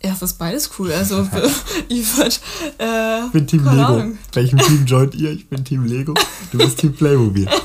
Ja, 0.04 0.12
es 0.14 0.22
ist 0.22 0.38
beides 0.38 0.70
cool. 0.80 0.92
Also 0.92 1.28
ich 1.88 2.18
würde, 2.18 2.36
äh, 2.80 3.26
Ich 3.26 3.32
bin 3.32 3.48
Team 3.48 3.64
Lego. 3.66 3.86
Ahnung. 3.86 4.18
Welchem 4.34 4.60
Team 4.60 4.86
joint 4.86 5.16
ihr? 5.16 5.32
Ich 5.32 5.48
bin 5.48 5.64
Team 5.64 5.86
Lego. 5.86 6.14
Du 6.52 6.58
bist 6.58 6.80
Team 6.80 6.94
Playmobil. 6.94 7.48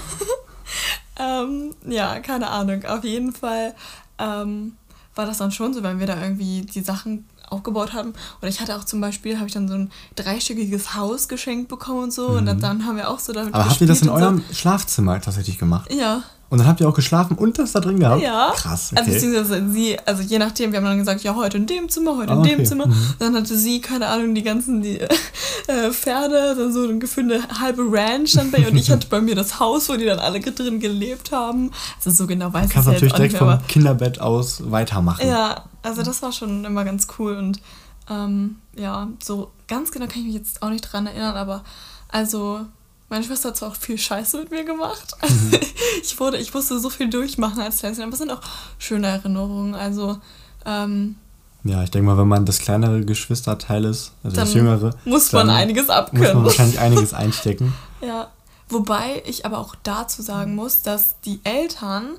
Ähm, 1.19 1.71
ja, 1.89 2.21
keine 2.21 2.49
Ahnung. 2.51 2.85
Auf 2.85 3.03
jeden 3.03 3.33
Fall 3.33 3.75
ähm, 4.19 4.73
war 5.15 5.25
das 5.25 5.39
dann 5.39 5.51
schon 5.51 5.73
so, 5.73 5.83
wenn 5.83 5.99
wir 5.99 6.07
da 6.07 6.21
irgendwie 6.21 6.61
die 6.63 6.83
Sachen 6.83 7.25
aufgebaut 7.49 7.95
haben. 7.95 8.13
Und 8.43 8.49
ich 8.49 8.61
hatte 8.61 8.77
auch 8.77 8.85
zum 8.85 9.01
Beispiel, 9.01 9.37
habe 9.37 9.47
ich 9.47 9.55
dann 9.55 9.67
so 9.67 9.75
ein 9.75 9.91
dreistöckiges 10.17 10.95
Haus 10.95 11.29
geschenkt 11.29 11.69
bekommen 11.69 12.05
und 12.05 12.13
so. 12.13 12.29
Und 12.29 12.45
dann, 12.47 12.61
dann 12.61 12.85
haben 12.85 12.97
wir 12.97 13.09
auch 13.09 13.19
so 13.19 13.33
damit 13.33 13.51
Mhm. 13.51 13.55
Aber 13.55 13.71
habt 13.71 13.81
ihr 13.81 13.87
das 13.87 14.03
in 14.03 14.11
eurem 14.11 14.43
Schlafzimmer 14.53 15.19
tatsächlich 15.21 15.59
gemacht? 15.59 15.89
So. 15.91 15.99
Ja. 15.99 16.23
Und 16.49 16.59
dann 16.59 16.69
habt 16.69 16.81
ihr 16.81 16.89
auch 16.89 16.95
geschlafen 16.95 17.37
und 17.37 17.59
das 17.59 17.73
da 17.73 17.81
drin 17.81 17.99
gehabt? 17.99 18.23
Ja. 18.23 18.53
Krass, 18.55 18.93
Also 18.95 19.03
okay. 19.03 19.13
beziehungsweise 19.13 19.69
sie, 19.71 19.99
also 20.07 20.23
je 20.23 20.39
nachdem, 20.39 20.71
wir 20.71 20.79
haben 20.79 20.85
dann 20.85 20.99
gesagt, 20.99 21.23
ja, 21.25 21.35
heute 21.35 21.57
in 21.57 21.67
dem 21.67 21.89
Zimmer, 21.89 22.17
heute 22.17 22.33
Ah, 22.33 22.37
in 22.37 22.43
dem 22.45 22.55
okay. 22.55 22.65
Zimmer. 22.65 22.87
Mhm. 22.87 23.15
Dann 23.19 23.35
hatte 23.35 23.57
sie, 23.57 23.81
keine 23.81 24.07
Ahnung, 24.07 24.35
die 24.35 24.43
ganzen 24.45 24.81
die, 24.81 25.01
äh, 25.67 25.91
Pferde, 25.91 26.55
dann 26.57 26.73
so 26.73 26.85
ein 26.85 27.01
Gefühl, 27.01 27.33
eine 27.33 27.61
halbe 27.61 27.83
Ranch 27.83 28.33
dann 28.35 28.51
bei 28.53 28.59
ihr. 28.59 28.69
Und 28.69 28.77
ich 28.77 28.91
hatte 28.91 29.09
bei 29.09 29.21
mir 29.21 29.35
das 29.35 29.59
Haus, 29.59 29.89
wo 29.89 29.97
die 29.97 30.05
dann 30.05 30.21
alle 30.21 30.41
drin 30.41 30.79
gelebt 30.79 31.33
haben. 31.33 31.73
Also 31.97 32.11
so 32.11 32.27
genau 32.29 32.53
weiß 32.53 32.67
ich 32.67 32.73
kannst 32.73 32.89
es 32.89 32.95
natürlich 32.95 33.13
nicht 33.13 33.19
direkt 33.19 33.33
mehr, 33.33 33.39
vom 33.41 33.49
aber 33.49 33.63
Kinderbett 33.67 34.21
aus 34.21 34.71
weitermachen. 34.71 35.27
Ja, 35.27 35.65
also 35.83 36.03
das 36.03 36.23
war 36.23 36.31
schon 36.33 36.65
immer 36.65 36.85
ganz 36.85 37.09
cool 37.19 37.37
und 37.37 37.61
ähm, 38.09 38.57
ja, 38.77 39.09
so 39.23 39.51
ganz 39.67 39.91
genau 39.91 40.07
kann 40.07 40.21
ich 40.21 40.27
mich 40.27 40.35
jetzt 40.35 40.63
auch 40.63 40.71
nicht 40.71 40.83
dran 40.83 41.07
erinnern, 41.07 41.37
aber 41.37 41.65
also 42.09 42.61
meine 43.09 43.25
Schwester 43.25 43.51
hat 43.51 43.57
zwar 43.57 43.71
auch 43.71 43.77
viel 43.77 43.99
Scheiße 43.99 44.39
mit 44.39 44.51
mir 44.51 44.65
gemacht. 44.65 45.15
Mhm. 45.23 45.59
ich 46.03 46.19
wurde, 46.19 46.39
ich 46.39 46.53
musste 46.53 46.79
so 46.81 46.91
viel 46.91 47.09
durchmachen 47.09 47.61
als 47.61 47.79
Kleines, 47.79 48.01
aber 48.01 48.13
es 48.13 48.19
sind 48.19 48.31
auch 48.33 48.41
schöne 48.79 49.07
Erinnerungen. 49.07 49.75
Also 49.75 50.19
ähm, 50.65 51.17
Ja, 51.65 51.83
ich 51.83 51.91
denke 51.91 52.07
mal, 52.07 52.19
wenn 52.19 52.29
man 52.29 52.45
das 52.45 52.59
kleinere 52.59 53.05
Geschwisterteil 53.05 53.85
ist, 53.85 54.13
also 54.25 54.37
das 54.37 54.55
jüngere, 54.55 54.95
muss 55.05 55.33
man 55.33 55.51
einiges 55.51 55.87
muss 55.87 55.89
man 55.89 55.97
abkönnen. 56.05 56.45
wahrscheinlich 56.45 56.79
einiges 56.81 57.15
einstecken. 57.25 57.73
Ja, 58.01 58.29
wobei 58.69 59.23
ich 59.27 59.47
aber 59.47 59.59
auch 59.59 59.75
dazu 59.83 60.23
sagen 60.23 60.55
muss, 60.55 60.83
dass 60.83 61.21
die 61.25 61.41
Eltern 61.45 62.19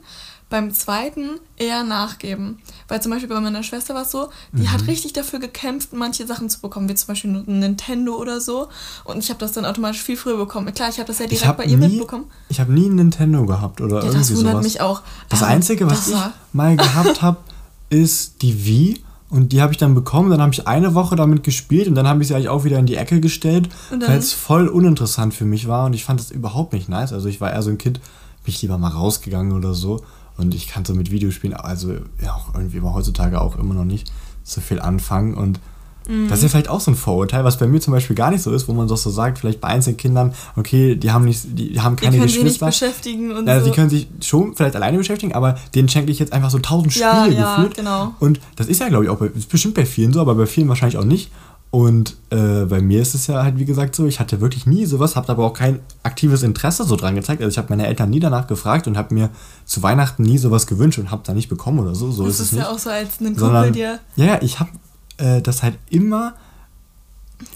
beim 0.49 0.71
zweiten 0.73 1.31
eher 1.57 1.83
nachgeben. 1.83 2.59
Weil 2.87 3.01
zum 3.01 3.11
Beispiel 3.11 3.27
bei 3.29 3.39
meiner 3.41 3.63
Schwester 3.63 3.93
war 3.93 4.03
es 4.03 4.11
so, 4.11 4.29
die 4.53 4.61
Mhm. 4.61 4.71
hat 4.71 4.87
richtig 4.87 5.11
dafür 5.13 5.39
gekämpft, 5.39 5.91
manche 5.93 6.25
Sachen 6.25 6.49
zu 6.49 6.61
bekommen, 6.61 6.87
wie 6.87 6.95
zum 6.95 7.07
Beispiel 7.07 7.31
ein 7.31 7.59
Nintendo 7.59 8.15
oder 8.15 8.39
so. 8.39 8.69
Und 9.03 9.17
ich 9.17 9.29
habe 9.29 9.39
das 9.39 9.51
dann 9.51 9.65
automatisch 9.65 10.01
viel 10.01 10.15
früher 10.15 10.37
bekommen. 10.37 10.73
Klar, 10.73 10.87
ich 10.89 10.99
habe 10.99 11.07
das 11.07 11.19
ja 11.19 11.25
direkt 11.27 11.45
habe 11.45 11.63
bei 11.63 11.69
ihr 11.69 11.77
nie, 11.77 11.87
mitbekommen. 11.89 12.25
ich 12.49 12.59
hab 12.61 12.69
nie 12.69 12.87
ein 12.87 12.95
Nintendo 12.95 13.45
gehabt 13.45 13.81
oder 13.81 13.97
Ja, 13.97 14.03
irgendwie 14.03 14.19
das 14.19 14.35
wundert 14.37 14.51
sowas. 14.53 14.63
mich 14.63 14.79
auch. 14.81 15.01
Das 15.29 15.41
Ähm, 15.41 15.47
Einzige, 15.49 15.89
was 15.89 16.07
ich 16.07 16.15
mal 16.53 16.77
gehabt 16.77 17.21
habe, 17.21 17.37
ist 17.89 18.41
die 18.41 18.65
Wii. 18.65 19.01
Und 19.29 19.51
die 19.51 19.61
habe 19.61 19.73
ich 19.73 19.77
dann 19.77 19.93
bekommen, 19.93 20.29
dann 20.29 20.41
habe 20.41 20.53
ich 20.53 20.65
eine 20.69 20.95
Woche 20.95 21.17
damit 21.17 21.43
gespielt 21.43 21.89
und 21.89 21.95
dann 21.95 22.07
habe 22.07 22.21
ich 22.21 22.29
sie 22.29 22.33
eigentlich 22.35 22.47
auch 22.47 22.63
wieder 22.63 22.79
in 22.79 22.85
die 22.85 22.95
Ecke 22.95 23.19
gestellt, 23.19 23.67
weil 23.89 24.17
es 24.17 24.31
voll 24.31 24.69
uninteressant 24.69 25.33
für 25.33 25.43
mich 25.43 25.67
war 25.67 25.85
und 25.85 25.91
ich 25.91 26.05
fand 26.05 26.21
das 26.21 26.31
überhaupt 26.31 26.71
nicht 26.71 26.87
nice. 26.87 27.11
Also 27.11 27.27
ich 27.27 27.41
war 27.41 27.51
eher 27.51 27.61
so 27.61 27.69
ein 27.69 27.77
Kind, 27.77 27.99
bin 28.45 28.53
ich 28.53 28.61
lieber 28.61 28.77
mal 28.77 28.87
rausgegangen 28.87 29.51
oder 29.51 29.73
so. 29.73 30.01
Und 30.37 30.53
ich 30.53 30.67
kann 30.67 30.85
so 30.85 30.93
mit 30.93 31.11
Videospielen, 31.11 31.55
also 31.55 31.93
ja, 32.21 32.33
auch 32.33 32.53
irgendwie 32.53 32.77
immer 32.77 32.93
heutzutage 32.93 33.41
auch 33.41 33.57
immer 33.57 33.73
noch 33.73 33.85
nicht 33.85 34.11
so 34.43 34.61
viel 34.61 34.79
anfangen. 34.79 35.33
Und 35.33 35.59
mhm. 36.07 36.29
das 36.29 36.39
ist 36.39 36.43
ja 36.43 36.49
vielleicht 36.49 36.69
auch 36.69 36.79
so 36.79 36.91
ein 36.91 36.95
Vorurteil, 36.95 37.43
was 37.43 37.57
bei 37.57 37.67
mir 37.67 37.81
zum 37.81 37.91
Beispiel 37.91 38.15
gar 38.15 38.29
nicht 38.29 38.43
so 38.43 38.51
ist, 38.51 38.67
wo 38.67 38.73
man 38.73 38.87
doch 38.87 38.97
so 38.97 39.09
sagt, 39.09 39.39
vielleicht 39.39 39.59
bei 39.59 39.69
Einzelkindern, 39.69 40.33
okay, 40.55 40.95
die 40.95 41.11
haben 41.11 41.25
nicht, 41.25 41.43
die 41.57 41.81
haben 41.81 41.95
keine 41.95 42.11
die 42.11 42.17
können 42.19 42.31
Geschwister. 42.31 42.71
Sich 42.71 42.81
nicht 42.81 42.91
beschäftigen 42.91 43.31
und 43.31 43.49
also 43.49 43.65
so. 43.65 43.71
Die 43.71 43.75
können 43.75 43.89
sich 43.89 44.07
schon 44.21 44.55
vielleicht 44.55 44.75
alleine 44.75 44.97
beschäftigen, 44.97 45.33
aber 45.33 45.57
denen 45.73 45.89
schenke 45.89 46.11
ich 46.11 46.19
jetzt 46.19 46.33
einfach 46.33 46.51
so 46.51 46.59
tausend 46.59 46.93
Spiele 46.93 47.07
ja, 47.09 47.27
ja, 47.27 47.55
gefühlt. 47.55 47.75
Genau. 47.75 48.13
Und 48.19 48.39
das 48.55 48.67
ist 48.67 48.79
ja, 48.79 48.89
glaube 48.89 49.05
ich, 49.05 49.09
auch 49.09 49.17
bei, 49.17 49.27
ist 49.27 49.49
bestimmt 49.49 49.73
bei 49.73 49.85
vielen 49.87 50.13
so, 50.13 50.21
aber 50.21 50.35
bei 50.35 50.45
vielen 50.45 50.69
wahrscheinlich 50.69 50.97
auch 50.97 51.05
nicht. 51.05 51.31
Und 51.77 52.17
äh, 52.31 52.65
bei 52.65 52.81
mir 52.81 53.03
ist 53.03 53.13
es 53.13 53.27
ja 53.27 53.43
halt, 53.43 53.59
wie 53.59 53.65
gesagt, 53.65 53.93
so, 53.93 54.07
ich 54.07 54.19
hatte 54.19 54.41
wirklich 54.41 54.65
nie 54.65 54.87
sowas, 54.87 55.15
habe 55.15 55.29
aber 55.29 55.45
auch 55.45 55.53
kein 55.53 55.79
aktives 56.01 56.41
Interesse 56.41 56.83
so 56.85 56.95
dran 56.95 57.13
gezeigt. 57.13 57.39
Also 57.39 57.51
ich 57.51 57.59
habe 57.59 57.67
meine 57.69 57.85
Eltern 57.85 58.09
nie 58.09 58.19
danach 58.19 58.47
gefragt 58.47 58.87
und 58.87 58.97
habe 58.97 59.13
mir 59.13 59.29
zu 59.63 59.83
Weihnachten 59.83 60.23
nie 60.23 60.39
sowas 60.39 60.65
gewünscht 60.65 60.97
und 60.97 61.11
habe 61.11 61.21
da 61.23 61.35
nicht 61.35 61.49
bekommen 61.49 61.77
oder 61.77 61.93
so. 61.93 62.09
So 62.09 62.25
das 62.25 62.33
ist, 62.33 62.39
ist 62.39 62.45
es 62.45 62.51
ja 62.53 62.63
nicht. 62.63 62.71
auch 62.71 62.79
so 62.79 62.89
als 62.89 63.21
ein 63.21 63.35
Kumpel 63.35 63.71
dir. 63.73 63.99
Ja, 64.15 64.41
ich 64.41 64.59
habe 64.59 64.71
äh, 65.17 65.39
das 65.39 65.61
halt 65.61 65.77
immer 65.91 66.33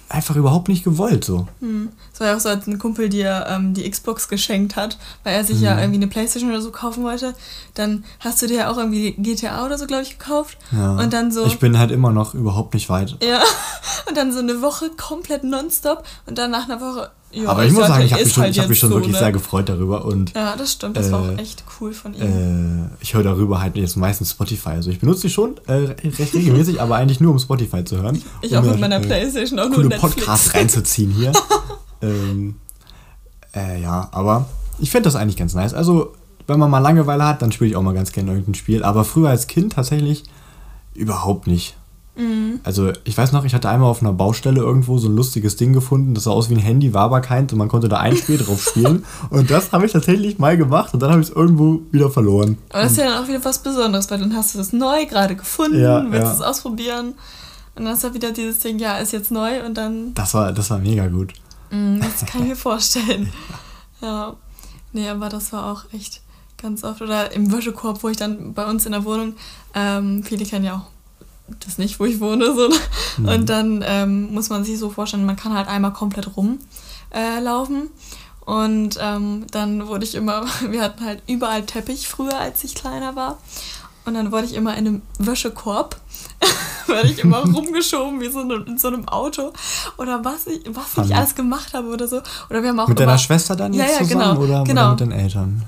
einfach 0.10 0.36
überhaupt 0.36 0.68
nicht 0.68 0.84
gewollt. 0.84 1.24
So. 1.24 1.48
Hm. 1.60 1.90
Es 2.14 2.20
war 2.20 2.28
ja 2.28 2.36
auch 2.36 2.40
so, 2.40 2.50
als 2.50 2.68
ein 2.68 2.80
Kumpel 2.80 3.10
dir 3.10 3.46
ähm, 3.50 3.74
die 3.74 3.90
Xbox 3.90 4.28
geschenkt 4.28 4.76
hat, 4.76 4.98
weil 5.24 5.36
er 5.36 5.44
sich 5.44 5.58
hm. 5.58 5.64
ja 5.64 5.80
irgendwie 5.80 5.98
eine 5.98 6.08
Playstation 6.08 6.50
oder 6.50 6.62
so 6.62 6.72
kaufen 6.72 7.04
wollte. 7.04 7.34
Dann 7.74 8.04
hast 8.20 8.42
du 8.42 8.48
dir 8.48 8.58
ja 8.58 8.72
auch 8.72 8.78
irgendwie 8.78 9.14
GTA 9.14 9.66
oder 9.66 9.78
so, 9.78 9.88
glaube 9.88 10.04
ich, 10.04 10.20
gekauft. 10.20 10.58
Ja. 10.72 10.98
Und 10.98 11.14
dann 11.14 11.32
so. 11.32 11.46
Ich 11.46 11.60
bin 11.60 11.78
halt 11.78 11.92
immer 11.92 12.12
noch 12.12 12.34
überhaupt 12.34 12.74
nicht 12.74 12.90
weit. 12.90 13.18
Ja. 13.24 13.42
Und 14.08 14.18
dann 14.18 14.34
so 14.34 14.40
eine 14.40 14.62
Woche 14.62 14.90
komplett 14.90 15.44
nonstop 15.44 16.04
und 16.26 16.38
dann 16.38 16.52
nach 16.52 16.68
einer 16.68 16.82
Woche, 16.82 17.12
ja, 17.34 17.50
Aber 17.50 17.66
ich 17.66 17.72
muss 17.72 17.88
sagen, 17.88 18.04
ich 18.04 18.12
habe 18.12 18.24
mich 18.24 18.34
schon, 18.34 18.44
halt 18.44 18.60
hab 18.60 18.70
mich 18.70 18.80
schon 18.80 18.90
so, 18.90 18.96
wirklich 18.96 19.14
ne? 19.14 19.20
sehr 19.20 19.32
gefreut 19.32 19.70
darüber. 19.70 20.06
Und, 20.06 20.34
ja, 20.36 20.56
das 20.56 20.74
stimmt. 20.74 20.98
Das 20.98 21.08
äh, 21.08 21.12
war 21.12 21.22
auch 21.22 21.28
äh, 21.28 21.42
echt 21.42 21.64
cool 21.80 21.94
von 21.94 22.14
ihm. 22.14 22.22
Äh, 22.22 22.90
ich 23.00 23.14
höre 23.14 23.24
darüber 23.24 23.62
halt 23.62 23.78
jetzt 23.78 23.96
meistens 23.96 24.32
Spotify. 24.32 24.70
Also 24.70 24.90
ich 24.90 25.00
benutze 25.00 25.22
die 25.22 25.30
schon 25.30 25.56
äh, 25.68 25.96
recht 26.04 26.34
regelmäßig, 26.34 26.82
aber 26.82 26.96
eigentlich 26.96 27.20
nur 27.20 27.32
um 27.32 27.40
Spotify 27.40 27.84
zu 27.86 28.02
hören. 28.02 28.22
Ich, 28.42 28.52
ich 28.52 28.58
um 28.58 28.64
auch 28.66 28.72
mit 28.72 28.80
meiner 28.80 28.98
äh, 28.98 29.06
Playstation 29.06 29.60
auch 29.60 29.70
coole 29.70 29.90
nur. 29.90 29.98
Podcasts 29.98 30.54
reinzuziehen 30.54 31.12
hier. 31.12 31.32
ähm, 32.02 32.56
äh, 33.56 33.82
ja, 33.82 34.10
aber 34.12 34.48
ich 34.80 34.92
finde 34.92 35.04
das 35.04 35.16
eigentlich 35.16 35.38
ganz 35.38 35.54
nice. 35.54 35.74
Also 35.74 36.14
wenn 36.48 36.60
man 36.60 36.70
mal 36.70 36.80
Langeweile 36.80 37.26
hat, 37.26 37.42
dann 37.42 37.52
spiele 37.52 37.70
ich 37.70 37.76
auch 37.76 37.82
mal 37.82 37.94
ganz 37.94 38.12
gerne 38.12 38.32
irgendein 38.32 38.56
Spiel. 38.56 38.84
Aber 38.84 39.06
früher 39.06 39.30
als 39.30 39.48
Kind 39.48 39.74
tatsächlich 39.74 40.24
überhaupt 40.94 41.48
nicht. 41.48 41.78
Mhm. 42.16 42.60
Also 42.64 42.92
ich 43.06 43.18
weiß 43.18 43.32
noch, 43.32 43.46
ich 43.46 43.54
hatte 43.54 43.70
einmal 43.70 43.90
auf 43.90 44.02
einer 44.02 44.12
Baustelle 44.12 44.60
irgendwo 44.60 44.98
so 44.98 45.08
ein 45.08 45.16
lustiges 45.16 45.56
Ding 45.56 45.72
gefunden, 45.74 46.14
das 46.14 46.26
sah 46.26 46.32
aus 46.32 46.50
wie 46.50 46.56
ein 46.56 46.60
Handy, 46.60 46.94
war 46.94 47.04
aber 47.04 47.22
keins 47.22 47.54
und 47.54 47.60
man 47.60 47.70
konnte 47.70 47.88
da 47.88 47.98
ein 47.98 48.18
Spiel 48.18 48.38
drauf 48.38 48.62
spielen. 48.62 49.06
Und 49.30 49.50
das 49.50 49.72
habe 49.72 49.86
ich 49.86 49.94
tatsächlich 49.94 50.38
mal 50.38 50.58
gemacht 50.58 50.94
und 50.94 51.02
dann 51.02 51.12
habe 51.12 51.22
ich 51.22 51.30
es 51.30 51.34
irgendwo 51.34 51.82
wieder 51.92 52.10
verloren. 52.10 52.58
Aber 52.70 52.84
das 52.84 52.94
ist 52.94 52.98
ja 52.98 53.06
dann 53.06 53.24
auch 53.24 53.28
wieder 53.28 53.44
was 53.44 53.60
Besonderes, 53.60 54.10
weil 54.12 54.20
dann 54.20 54.36
hast 54.36 54.54
du 54.54 54.58
das 54.58 54.74
neu 54.74 55.06
gerade 55.06 55.36
gefunden, 55.36 55.80
ja, 55.80 56.04
willst 56.04 56.28
ja. 56.28 56.34
es 56.34 56.42
ausprobieren. 56.42 57.14
Und 57.76 57.86
dann 57.86 57.94
ist 57.94 58.04
da 58.04 58.14
wieder 58.14 58.32
dieses 58.32 58.60
Ding, 58.60 58.80
ja, 58.80 58.98
ist 58.98 59.14
jetzt 59.14 59.32
neu 59.32 59.66
und 59.66 59.76
dann. 59.76 60.14
Das 60.14 60.34
war, 60.34 60.52
das 60.52 60.70
war 60.70 60.80
mega 60.80 61.08
gut. 61.08 61.34
Mhm, 61.70 62.02
das 62.02 62.26
kann 62.30 62.42
ich 62.44 62.50
mir 62.50 62.56
vorstellen. 62.56 63.32
ja. 64.02 64.36
Nee, 64.94 65.08
aber 65.08 65.30
das 65.30 65.54
war 65.54 65.72
auch 65.72 65.86
echt 65.94 66.22
ganz 66.62 66.84
oft. 66.84 67.02
Oder 67.02 67.32
im 67.32 67.52
Wäschekorb, 67.52 68.04
wo 68.04 68.10
ich 68.10 68.18
dann 68.18 68.54
bei 68.54 68.66
uns 68.66 68.86
in 68.86 68.92
der 68.92 69.06
Wohnung, 69.06 69.36
ähm, 69.74 70.24
viele 70.24 70.46
kennen 70.46 70.66
ja 70.66 70.76
auch 70.76 71.01
das 71.60 71.78
nicht, 71.78 72.00
wo 72.00 72.06
ich 72.06 72.20
wohne. 72.20 72.54
So. 72.56 72.70
Mhm. 73.18 73.28
Und 73.28 73.50
dann 73.50 73.84
ähm, 73.86 74.34
muss 74.34 74.50
man 74.50 74.64
sich 74.64 74.80
so 74.80 74.90
vorstellen, 74.90 75.26
man 75.26 75.36
kann 75.36 75.54
halt 75.54 75.68
einmal 75.68 75.94
komplett 75.94 76.30
rumlaufen. 76.36 77.84
Äh, 77.84 77.90
und 78.46 78.98
ähm, 79.00 79.46
dann 79.52 79.88
wurde 79.88 80.04
ich 80.04 80.16
immer, 80.16 80.46
wir 80.70 80.82
hatten 80.82 81.06
halt 81.06 81.24
überall 81.28 81.66
Teppich 81.66 82.08
früher, 82.08 82.38
als 82.38 82.64
ich 82.64 82.76
kleiner 82.76 83.16
war. 83.16 83.38
Und 84.04 84.16
dann 84.16 84.32
wurde 84.32 84.46
ich 84.46 84.56
immer 84.56 84.76
in 84.78 84.88
einem 84.88 85.02
Wäschekorb, 85.20 85.96
werde 86.88 87.10
ich 87.10 87.20
immer 87.20 87.38
rumgeschoben 87.54 88.20
wie 88.20 88.30
so 88.30 88.42
in 88.42 88.78
so 88.78 88.88
einem 88.88 89.08
Auto. 89.08 89.54
Oder 89.98 90.26
was 90.26 90.48
ich, 90.48 90.64
was 90.70 91.06
ich 91.06 91.16
alles 91.16 91.36
gemacht 91.36 91.74
habe 91.74 91.90
oder 91.90 92.08
so. 92.08 92.22
Oder 92.50 92.64
wir 92.64 92.70
haben 92.70 92.80
auch 92.80 92.88
mit 92.88 93.00
immer, 93.00 93.06
deiner 93.08 93.20
Schwester 93.20 93.56
dann 93.56 93.74
jetzt 93.74 93.88
ja, 93.88 93.94
ja, 93.94 94.08
zusammen 94.08 94.40
genau, 94.40 94.42
oder, 94.42 94.64
genau. 94.64 94.82
oder 94.82 94.90
mit 94.92 95.00
den 95.02 95.12
Eltern? 95.12 95.64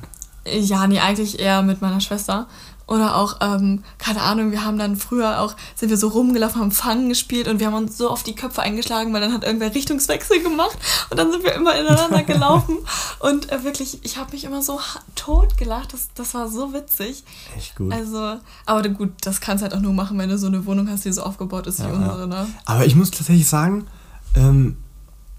Ja, 0.46 0.88
nee, 0.88 1.00
eigentlich 1.00 1.40
eher 1.40 1.62
mit 1.62 1.82
meiner 1.82 2.02
Schwester. 2.02 2.48
Oder 2.86 3.16
auch, 3.16 3.38
ähm, 3.40 3.84
keine 3.98 4.22
Ahnung, 4.22 4.52
wir 4.52 4.66
haben 4.66 4.78
dann 4.78 4.98
früher 4.98 5.40
auch, 5.40 5.56
sind 5.76 5.90
wir 5.90 5.98
so 5.98 6.10
rumgelaufen, 6.10 6.60
haben 6.60 6.72
Fangen 6.72 7.08
gespielt 7.08 7.48
und 7.48 7.60
wir 7.60 7.68
haben 7.68 7.76
uns 7.76 7.98
so 7.98 8.10
auf 8.10 8.24
die 8.24 8.36
Köpfe 8.36 8.62
eingeschlagen, 8.62 9.14
weil 9.14 9.22
dann 9.22 9.32
hat 9.32 9.46
irgendwer 9.46 9.74
Richtungswechsel 9.74 10.44
gemacht 10.44 10.78
und 11.10 11.18
dann 11.18 11.32
sind 11.32 11.44
wir 11.44 11.54
immer 11.54 11.74
ineinander 11.80 12.24
gelaufen. 12.28 12.78
und 13.20 13.52
äh, 13.52 13.64
wirklich, 13.64 14.00
ich 14.04 14.18
habe 14.18 14.32
mich 14.34 14.44
immer 14.44 14.62
so 14.62 14.80
tot 15.16 15.58
gelacht, 15.58 15.94
das, 15.94 16.10
das 16.14 16.34
war 16.34 16.50
so 16.50 16.74
witzig. 16.74 17.24
Echt 17.56 17.76
gut. 17.78 17.94
Also, 17.94 18.36
aber 18.66 18.90
gut, 18.90 19.12
das 19.22 19.40
kannst 19.40 19.62
du 19.62 19.70
halt 19.70 19.76
auch 19.76 19.82
nur 19.82 19.94
machen, 19.94 20.18
wenn 20.18 20.30
du 20.30 20.38
so 20.38 20.48
eine 20.48 20.66
Wohnung 20.66 20.90
hast, 20.90 21.06
die 21.06 21.14
so 21.14 21.24
aufgebaut 21.24 21.68
ist 21.68 21.80
wie 21.80 21.88
ja, 21.88 21.94
unsere, 21.94 22.28
ne? 22.28 22.48
Aber 22.66 22.86
ich 22.86 22.96
muss 22.96 23.12
tatsächlich 23.12 23.48
sagen, 23.48 23.88
ähm, 24.36 24.78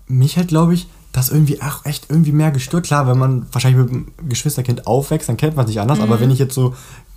mich 0.06 0.38
hat, 0.38 0.48
glaube 0.48 0.74
ich, 0.74 0.88
das 1.12 1.28
irgendwie 1.28 1.62
auch 1.62 1.84
echt 1.84 2.06
irgendwie 2.10 2.32
mehr 2.32 2.50
gestört. 2.50 2.86
Klar, 2.86 3.06
wenn 3.06 3.18
man 3.18 3.46
wahrscheinlich 3.52 3.84
mit 3.84 3.90
einem 3.90 4.12
Geschwisterkind 4.28 4.86
aufwächst, 4.86 5.28
dann 5.28 5.36
kennt 5.36 5.56
man 5.56 5.66
sich 5.66 5.80
anders, 5.80 5.98
mhm. 5.98 6.04
aber 6.04 6.20
wenn 6.20 6.30
ich 6.30 6.40
jetzt 6.40 6.54
so 6.54 6.74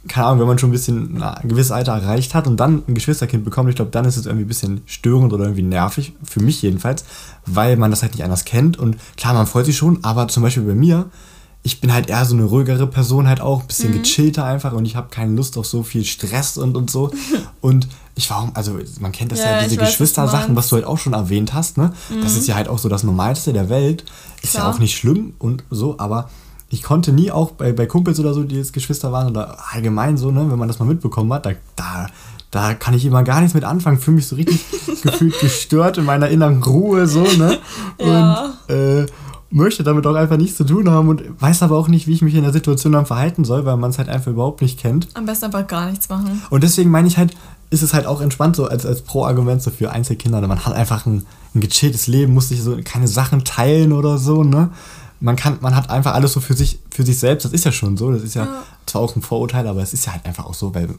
keine 0.08 0.28
Ahnung, 0.28 0.40
wenn 0.42 0.48
man 0.48 0.58
schon 0.58 0.70
ein 0.70 0.74
bisschen 0.74 1.22
ein 1.22 1.48
gewisses 1.48 1.72
Alter 1.72 1.94
erreicht 1.94 2.34
hat 2.34 2.48
und 2.48 2.58
dann 2.58 2.84
ein 2.88 2.94
Geschwisterkind 2.94 3.44
bekommt, 3.44 3.70
ich 3.70 3.76
glaube, 3.76 3.92
dann 3.92 4.06
ist 4.06 4.18
es 4.18 4.26
irgendwie 4.26 4.46
ein 4.46 4.48
bisschen 4.48 4.82
störend 4.86 5.34
oder 5.34 5.46
irgendwie 5.46 5.64
nervig, 5.64 6.14
für 6.24 6.42
mich 6.42 6.62
jedenfalls, 6.62 7.06
weil 7.46 7.78
man 7.78 7.92
das 7.92 8.02
halt 8.02 8.14
nicht 8.14 8.24
anders 8.24 8.46
kennt 8.46 8.78
und 8.78 8.98
klar, 9.18 9.34
man 9.34 9.48
freut 9.48 9.66
sich 9.66 9.78
schon, 9.78 10.04
aber 10.04 10.28
zum 10.28 10.44
Beispiel 10.44 10.64
bei 10.64 10.76
mir, 10.76 11.10
ich 11.64 11.82
bin 11.82 11.94
halt 11.94 12.10
eher 12.10 12.24
so 12.26 12.36
eine 12.36 12.46
ruhigere 12.46 12.88
Person 12.88 13.28
halt 13.28 13.42
auch, 13.42 13.62
ein 13.62 13.68
bisschen 13.68 13.92
mhm. 13.92 14.04
gechillter 14.04 14.46
einfach 14.46 14.74
und 14.74 14.86
ich 14.86 14.96
habe 14.96 15.10
keine 15.10 15.34
Lust 15.34 15.58
auf 15.58 15.66
so 15.66 15.84
viel 15.84 16.06
Stress 16.06 16.58
und, 16.58 16.78
und 16.78 16.90
so 16.90 17.12
und 17.62 17.88
ich 18.16 18.30
war, 18.30 18.50
also 18.54 18.80
man 19.00 19.12
kennt 19.12 19.32
das 19.32 19.40
ja, 19.40 19.58
ja 19.58 19.64
diese 19.64 19.78
Geschwistersachen, 19.78 20.56
was 20.56 20.70
du 20.70 20.78
halt 20.78 20.86
auch 20.86 20.98
schon 20.98 21.14
erwähnt 21.14 21.54
hast, 21.54 21.78
ne? 21.78 21.94
Mhm. 22.10 22.22
Das 22.22 22.36
ist 22.36 22.48
ja 22.48 22.56
halt 22.56 22.68
auch 22.68 22.80
so 22.80 22.90
das 22.90 23.04
Normalste 23.04 23.54
der 23.54 23.70
Welt, 23.70 24.06
ist 24.42 24.52
Klar. 24.54 24.64
ja 24.64 24.72
auch 24.72 24.80
nicht 24.80 24.98
schlimm 24.98 25.34
und 25.38 25.64
so, 25.70 26.00
aber 26.00 26.30
ich 26.70 26.84
konnte 26.84 27.12
nie 27.12 27.32
auch 27.32 27.52
bei, 27.52 27.72
bei 27.72 27.86
Kumpels 27.86 28.20
oder 28.20 28.34
so, 28.34 28.44
die 28.44 28.56
jetzt 28.56 28.74
Geschwister 28.74 29.12
waren 29.12 29.30
oder 29.30 29.58
allgemein 29.72 30.18
so, 30.18 30.32
ne, 30.32 30.50
wenn 30.52 30.60
man 30.60 30.68
das 30.68 30.80
mal 30.80 30.86
mitbekommen 30.86 31.32
hat, 31.34 31.46
da, 31.46 31.52
da, 31.76 32.08
da 32.52 32.74
kann 32.74 32.94
ich 32.94 33.06
immer 33.06 33.24
gar 33.24 33.40
nichts 33.40 33.54
mit 33.54 33.64
anfangen, 33.64 34.00
fühle 34.00 34.16
mich 34.16 34.28
so 34.28 34.36
richtig 34.36 34.60
gefühlt 35.04 35.40
gestört 35.40 35.98
in 35.98 36.06
meiner 36.06 36.28
inneren 36.28 36.62
Ruhe, 36.64 37.08
so, 37.08 37.24
ne? 37.24 37.58
Ja. 38.00 38.54
Und 38.68 38.76
äh, 38.76 39.06
möchte 39.50 39.84
damit 39.84 40.06
auch 40.06 40.16
einfach 40.16 40.38
nichts 40.38 40.58
zu 40.58 40.66
tun 40.66 40.90
haben 40.90 41.08
und 41.08 41.24
weiß 41.40 41.64
aber 41.64 41.78
auch 41.78 41.88
nicht, 41.88 42.08
wie 42.08 42.14
ich 42.14 42.22
mich 42.22 42.36
in 42.36 42.44
der 42.44 42.52
Situation 42.52 42.94
dann 42.94 43.06
verhalten 43.06 43.46
soll, 43.46 43.66
weil 43.66 43.78
man 43.78 43.92
es 43.92 43.98
halt 43.98 44.10
einfach 44.10 44.32
überhaupt 44.32 44.62
nicht 44.62 44.80
kennt. 44.80 45.08
Am 45.14 45.26
besten 45.26 45.46
einfach 45.46 45.68
gar 45.68 45.90
nichts 45.90 46.10
machen. 46.10 46.42
Und 46.50 46.64
deswegen 46.64 46.92
meine 46.92 47.08
ich 47.08 47.18
halt, 47.18 47.36
ist 47.70 47.82
es 47.82 47.94
halt 47.94 48.06
auch 48.06 48.20
entspannt 48.22 48.58
so 48.58 48.66
als, 48.66 48.86
als 48.86 49.02
Pro-Argument 49.02 49.62
so 49.62 49.72
für 49.72 49.92
Einzelkinder. 49.92 50.46
Man 50.46 50.66
hat 50.66 50.74
einfach 50.74 51.06
ein, 51.06 51.26
ein 51.56 51.62
gechilltes 51.62 52.08
Leben, 52.08 52.34
muss 52.34 52.50
sich 52.50 52.62
so 52.62 52.78
keine 52.84 53.08
Sachen 53.08 53.46
teilen 53.46 53.94
oder 53.94 54.18
so, 54.18 54.44
ne? 54.44 54.70
Man 55.20 55.36
kann, 55.36 55.58
man 55.62 55.76
hat 55.76 55.90
einfach 55.90 56.14
alles 56.14 56.34
so 56.34 56.40
für 56.40 56.54
sich, 56.54 56.80
für 56.92 57.04
sich 57.04 57.20
selbst. 57.20 57.46
Das 57.46 57.54
ist 57.54 57.66
ja 57.66 57.72
schon 57.72 57.98
so. 57.98 58.12
Das 58.12 58.24
ist 58.24 58.36
ja, 58.36 58.46
ja, 58.46 58.64
zwar 58.86 59.02
auch 59.02 59.16
ein 59.16 59.22
Vorurteil, 59.22 59.68
aber 59.68 59.82
es 59.82 59.94
ist 59.94 60.06
ja 60.06 60.14
halt 60.14 60.26
einfach 60.26 60.46
auch 60.46 60.54
so, 60.54 60.74
weil 60.76 60.90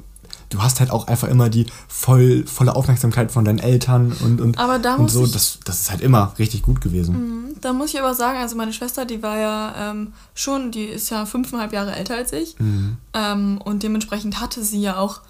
du 0.51 0.63
hast 0.63 0.81
halt 0.81 0.91
auch 0.91 1.07
einfach 1.07 1.29
immer 1.29 1.49
die 1.49 1.67
voll, 1.89 2.45
volle 2.47 2.75
Aufmerksamkeit 2.75 3.31
von 3.31 3.45
deinen 3.45 3.59
Eltern 3.59 4.13
und, 4.21 4.41
und, 4.41 4.59
aber 4.59 4.79
da 4.79 4.97
und 4.97 5.11
so. 5.11 5.27
Das, 5.27 5.59
das 5.65 5.83
ist 5.83 5.91
halt 5.91 6.01
immer 6.01 6.33
richtig 6.39 6.63
gut 6.63 6.81
gewesen. 6.81 7.15
Mhm. 7.15 7.55
Da 7.61 7.73
muss 7.73 7.93
ich 7.93 7.99
aber 7.99 8.15
sagen, 8.15 8.39
also 8.39 8.57
meine 8.57 8.73
Schwester, 8.73 9.05
die 9.05 9.23
war 9.23 9.39
ja 9.39 9.91
ähm, 9.91 10.13
schon, 10.35 10.71
die 10.71 10.85
ist 10.85 11.11
ja 11.11 11.27
fünfeinhalb 11.27 11.73
Jahre 11.73 11.95
älter 11.95 12.15
als 12.15 12.33
ich. 12.33 12.59
Mhm. 12.59 12.97
Ähm, 13.15 13.61
und 13.65 13.83
dementsprechend 13.83 14.41
hatte 14.41 14.63
sie 14.63 14.81
ja 14.81 14.97
auch 14.97 15.21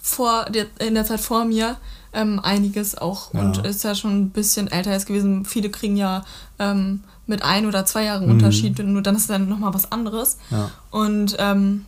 vor 0.00 0.46
der, 0.46 0.66
in 0.80 0.94
der 0.94 1.04
Zeit 1.04 1.20
vor 1.20 1.44
mir 1.44 1.76
ähm, 2.12 2.40
einiges 2.42 2.96
auch 2.96 3.34
ja. 3.34 3.40
und 3.40 3.58
ist 3.66 3.84
ja 3.84 3.94
schon 3.94 4.18
ein 4.18 4.30
bisschen 4.30 4.68
älter 4.68 4.92
jetzt 4.92 5.06
gewesen. 5.06 5.44
Viele 5.44 5.70
kriegen 5.70 5.96
ja 5.96 6.24
ähm, 6.58 7.00
mit 7.28 7.42
ein 7.42 7.66
oder 7.66 7.84
zwei 7.84 8.04
Jahren 8.04 8.24
mhm. 8.24 8.32
Unterschied, 8.32 8.78
nur 8.78 9.02
dann 9.02 9.14
ist 9.14 9.30
dann 9.30 9.48
nochmal 9.48 9.74
was 9.74 9.92
anderes. 9.92 10.38
Ja. 10.50 10.70
Und 10.90 11.36
ähm, 11.38 11.84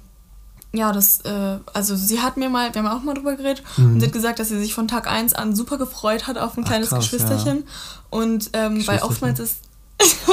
ja, 0.72 0.92
das, 0.92 1.22
äh, 1.22 1.58
also 1.72 1.96
sie 1.96 2.20
hat 2.20 2.36
mir 2.36 2.48
mal, 2.48 2.72
wir 2.74 2.82
haben 2.82 2.98
auch 2.98 3.02
mal 3.02 3.14
drüber 3.14 3.34
geredet, 3.34 3.64
mhm. 3.76 3.94
und 3.94 4.00
sie 4.00 4.06
hat 4.06 4.12
gesagt, 4.12 4.38
dass 4.38 4.48
sie 4.48 4.58
sich 4.60 4.74
von 4.74 4.86
Tag 4.86 5.10
1 5.10 5.34
an 5.34 5.54
super 5.56 5.78
gefreut 5.78 6.26
hat 6.26 6.38
auf 6.38 6.56
ein 6.56 6.64
Ach, 6.64 6.68
kleines 6.68 6.90
krass, 6.90 7.00
Geschwisterchen. 7.00 7.58
Ja. 7.58 7.62
Und 8.10 8.50
ähm, 8.52 8.86
weil 8.86 9.00
oftmals 9.00 9.40
ist, 9.40 9.56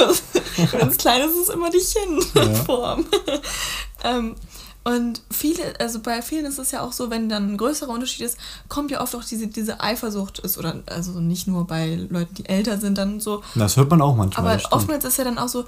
wenn 0.72 0.88
es 0.88 0.98
klein 0.98 1.22
ist, 1.22 1.32
ist 1.32 1.48
es 1.48 1.54
immer 1.54 1.70
die 1.70 1.78
Chin-Form. 1.78 3.06
Ja. 3.26 3.38
ähm, 4.18 4.36
und 4.96 5.22
viele, 5.30 5.62
also 5.78 6.00
bei 6.00 6.22
vielen 6.22 6.46
ist 6.46 6.58
es 6.58 6.70
ja 6.70 6.80
auch 6.82 6.92
so, 6.92 7.10
wenn 7.10 7.28
dann 7.28 7.52
ein 7.52 7.56
größerer 7.56 7.90
Unterschied 7.90 8.24
ist, 8.26 8.38
kommt 8.68 8.90
ja 8.90 9.00
oft 9.00 9.14
auch 9.14 9.24
diese, 9.24 9.46
diese 9.46 9.80
Eifersucht 9.80 10.38
ist, 10.40 10.56
oder 10.58 10.82
also 10.86 11.20
nicht 11.20 11.46
nur 11.46 11.66
bei 11.66 11.96
Leuten, 12.08 12.34
die 12.34 12.46
älter 12.46 12.78
sind, 12.78 12.96
dann 12.98 13.20
so. 13.20 13.42
Das 13.54 13.76
hört 13.76 13.90
man 13.90 14.00
auch 14.00 14.16
manchmal. 14.16 14.54
Aber 14.54 14.72
oftmals 14.74 15.04
ist 15.04 15.18
ja 15.18 15.24
dann 15.24 15.38
auch 15.38 15.48
so, 15.48 15.64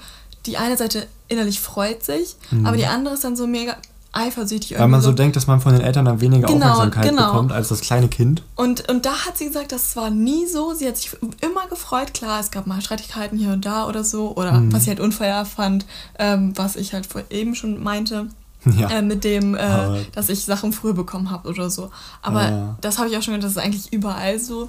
die 0.46 0.56
eine 0.56 0.76
Seite 0.76 1.06
innerlich 1.28 1.60
freut 1.60 2.02
sich, 2.02 2.36
mhm. 2.50 2.66
aber 2.66 2.76
die 2.76 2.86
andere 2.86 3.14
ist 3.14 3.24
dann 3.24 3.36
so 3.36 3.46
mega 3.46 3.76
eifersüchtig. 4.12 4.78
Weil 4.78 4.88
man 4.88 5.00
so 5.00 5.12
denkt, 5.12 5.36
dass 5.36 5.46
man 5.46 5.60
von 5.60 5.72
den 5.72 5.82
Eltern 5.82 6.04
dann 6.04 6.20
weniger 6.20 6.48
Genau, 6.48 6.70
Aufmerksamkeit 6.72 7.10
genau. 7.10 7.26
bekommt 7.26 7.52
als 7.52 7.68
das 7.68 7.80
kleine 7.80 8.08
Kind. 8.08 8.42
Und, 8.56 8.88
und 8.88 9.06
da 9.06 9.12
hat 9.26 9.38
sie 9.38 9.46
gesagt, 9.46 9.70
das 9.70 9.94
war 9.96 10.10
nie 10.10 10.46
so. 10.46 10.74
Sie 10.74 10.88
hat 10.88 10.96
sich 10.96 11.16
immer 11.40 11.68
gefreut. 11.68 12.12
Klar, 12.12 12.40
es 12.40 12.50
gab 12.50 12.66
mal 12.66 12.80
Streitigkeiten 12.80 13.38
hier 13.38 13.50
und 13.52 13.64
da 13.64 13.86
oder 13.86 14.02
so. 14.02 14.34
Oder 14.34 14.52
Mhm. 14.52 14.72
was 14.72 14.84
sie 14.84 14.90
halt 14.90 14.98
unfair 15.00 15.44
fand, 15.44 15.86
ähm, 16.18 16.52
was 16.56 16.74
ich 16.74 16.92
halt 16.92 17.06
vor 17.06 17.22
eben 17.30 17.54
schon 17.54 17.80
meinte. 17.82 18.26
Ja. 18.78 18.88
Äh, 18.90 19.02
mit 19.02 19.24
dem, 19.24 19.54
äh, 19.54 20.04
dass 20.12 20.28
ich 20.28 20.44
Sachen 20.44 20.72
früher 20.72 20.92
bekommen 20.92 21.30
habe 21.30 21.48
oder 21.48 21.70
so. 21.70 21.90
Aber 22.22 22.42
Ja. 22.50 22.76
das 22.82 22.98
habe 22.98 23.08
ich 23.08 23.16
auch 23.16 23.22
schon 23.22 23.32
gehört, 23.32 23.44
das 23.44 23.52
ist 23.52 23.58
eigentlich 23.58 23.92
überall 23.92 24.38
so. 24.38 24.68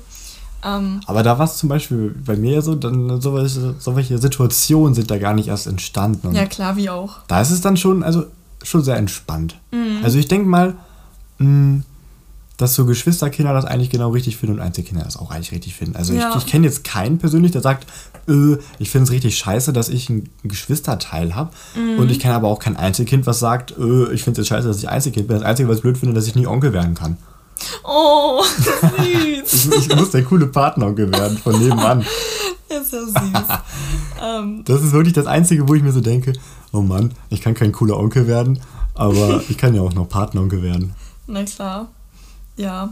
Ähm, 0.64 1.02
Aber 1.08 1.24
da 1.24 1.38
war 1.40 1.46
es 1.46 1.58
zum 1.58 1.70
Beispiel 1.70 2.16
bei 2.26 2.36
mir 2.36 2.62
so, 2.62 2.76
dann 2.76 3.20
solche, 3.20 3.76
solche 3.80 4.18
Situationen 4.18 4.94
sind 4.94 5.10
da 5.10 5.18
gar 5.18 5.34
nicht 5.34 5.48
erst 5.48 5.68
entstanden. 5.68 6.28
Und 6.28 6.36
ja, 6.36 6.46
klar, 6.46 6.76
wie 6.78 6.90
auch. 6.90 7.18
da 7.28 7.42
ist 7.42 7.50
es 7.52 7.62
dann 7.62 7.78
schon, 7.78 8.04
also 8.04 8.26
schon 8.64 8.84
sehr 8.84 8.96
entspannt. 8.98 9.60
Mhm. 9.72 10.02
Also 10.04 10.20
ich 10.20 10.28
denke 10.28 10.48
mal, 10.48 10.76
mh, 11.40 11.82
dass 12.62 12.76
so 12.76 12.86
Geschwisterkinder 12.86 13.54
das 13.54 13.66
eigentlich 13.66 13.90
genau 13.90 14.10
richtig 14.12 14.38
finden 14.38 14.56
und 14.56 14.62
Einzelkinder 14.62 15.04
das 15.04 15.18
auch 15.18 15.32
eigentlich 15.32 15.52
richtig 15.52 15.76
finden. 15.76 15.96
Also 15.96 16.14
Ja. 16.14 16.30
ich, 16.32 16.44
ich 16.44 16.46
kenne 16.46 16.68
jetzt 16.68 16.84
keinen 16.84 17.18
persönlich, 17.18 17.52
der 17.52 17.62
sagt, 17.62 17.88
äh, 18.28 18.58
ich 18.80 18.90
finde 18.90 19.06
es 19.06 19.12
richtig 19.12 19.38
scheiße, 19.38 19.74
dass 19.74 19.90
ich 19.90 20.10
einen 20.10 20.30
Geschwisterteil 20.44 21.36
habe. 21.36 21.52
Mhm. 21.76 22.00
Und 22.00 22.12
ich 22.12 22.20
kenne 22.20 22.36
aber 22.36 22.48
auch 22.48 22.60
kein 22.60 22.78
Einzelkind, 22.78 23.26
was 23.26 23.40
sagt, 23.40 23.72
äh, 23.72 24.12
ich 24.14 24.24
finde 24.24 24.40
es 24.42 24.48
jetzt 24.48 24.50
scheiße, 24.50 24.68
dass 24.68 24.78
ich 24.78 24.90
Einzelkind 24.90 25.28
bin. 25.28 25.38
Das 25.38 25.46
Einzige, 25.46 25.68
was 25.70 25.78
ich 25.78 25.82
blöd 25.82 25.98
finde, 25.98 26.14
dass 26.16 26.28
ich 26.28 26.36
nie 26.36 26.48
Onkel 26.48 26.72
werden 26.74 26.94
kann. 26.94 27.18
Oh, 27.84 28.42
süß. 29.46 29.66
Ich, 29.78 29.88
ich 29.90 29.96
muss 29.96 30.12
der 30.12 30.24
coole 30.24 30.48
Partneronkel 30.48 31.12
werden 31.12 31.38
von 31.38 31.60
nebenan. 31.60 32.02
ist 32.70 32.94
ja 32.94 33.00
süß. 33.06 33.14
ähm, 34.24 34.62
Das 34.66 34.82
ist 34.82 34.92
wirklich 34.94 35.14
das 35.14 35.26
Einzige, 35.26 35.68
wo 35.68 35.74
ich 35.74 35.84
mir 35.84 35.92
so 35.92 36.02
denke, 36.02 36.34
oh 36.72 36.82
Mann, 36.82 37.12
ich 37.30 37.42
kann 37.42 37.54
kein 37.54 37.72
cooler 37.72 37.98
Onkel 37.98 38.28
werden, 38.28 38.60
aber 38.96 39.44
ich 39.50 39.58
kann 39.58 39.74
ja 39.76 39.82
auch 39.82 39.94
noch 39.94 40.08
Partneronkel 40.08 40.62
werden. 40.64 40.94
na 41.28 41.44
klar. 41.44 41.90
Ja. 42.58 42.90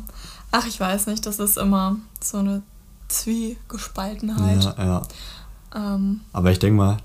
Ach, 0.51 0.65
ich 0.65 0.79
weiß 0.79 1.07
nicht, 1.07 1.25
das 1.25 1.39
ist 1.39 1.57
immer 1.57 1.97
so 2.21 2.37
eine 2.37 2.63
Zwiegespaltenheit. 3.07 4.63
Ja, 4.63 4.75
ja. 4.83 5.01
Ähm, 5.75 6.21
Aber 6.33 6.51
ich 6.51 6.59
denke 6.59 6.77
mal, 6.77 6.97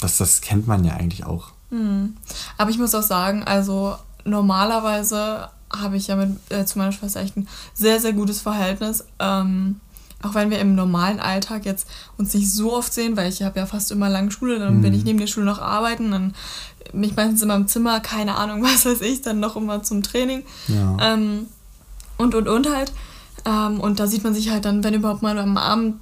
das, 0.00 0.18
das 0.18 0.40
kennt 0.40 0.66
man 0.66 0.84
ja 0.84 0.94
eigentlich 0.94 1.24
auch. 1.24 1.48
hm. 1.70 2.16
Aber 2.58 2.70
ich 2.70 2.78
muss 2.78 2.94
auch 2.94 3.02
sagen, 3.02 3.42
also 3.44 3.96
normalerweise 4.24 5.48
habe 5.74 5.96
ich 5.96 6.06
ja 6.08 6.16
mit 6.16 6.38
äh, 6.50 6.64
zu 6.64 6.78
meiner 6.78 6.92
Schwester 6.92 7.20
echt 7.20 7.36
ein 7.36 7.48
sehr, 7.74 8.00
sehr 8.00 8.12
gutes 8.12 8.40
Verhältnis. 8.40 9.04
Ähm, 9.18 9.80
auch 10.22 10.34
wenn 10.34 10.50
wir 10.50 10.60
im 10.60 10.74
normalen 10.74 11.18
Alltag 11.18 11.64
jetzt 11.64 11.88
uns 12.16 12.32
nicht 12.34 12.52
so 12.52 12.74
oft 12.74 12.92
sehen, 12.92 13.16
weil 13.16 13.28
ich 13.28 13.42
habe 13.42 13.58
ja 13.58 13.66
fast 13.66 13.90
immer 13.90 14.08
lange 14.08 14.30
Schule, 14.30 14.58
dann 14.58 14.80
bin 14.80 14.94
ich 14.94 15.04
neben 15.04 15.18
der 15.18 15.26
Schule 15.26 15.46
noch 15.46 15.60
arbeiten, 15.60 16.12
dann 16.12 16.34
bin 16.92 17.04
ich 17.04 17.16
meistens 17.16 17.42
immer 17.42 17.56
im 17.56 17.66
Zimmer, 17.66 18.00
keine 18.00 18.36
Ahnung, 18.36 18.62
was 18.62 18.86
weiß 18.86 19.00
ich, 19.00 19.22
dann 19.22 19.40
noch 19.40 19.56
immer 19.56 19.82
zum 19.82 20.02
Training. 20.02 20.44
Ja. 20.68 20.96
Ähm, 21.00 21.46
und, 22.18 22.34
und, 22.34 22.48
und 22.48 22.68
halt. 22.72 22.92
Ähm, 23.44 23.80
und 23.80 23.98
da 24.00 24.06
sieht 24.06 24.24
man 24.24 24.34
sich 24.34 24.50
halt 24.50 24.64
dann, 24.64 24.84
wenn 24.84 24.94
überhaupt 24.94 25.22
mal 25.22 25.38
am 25.38 25.56
Abend, 25.56 25.96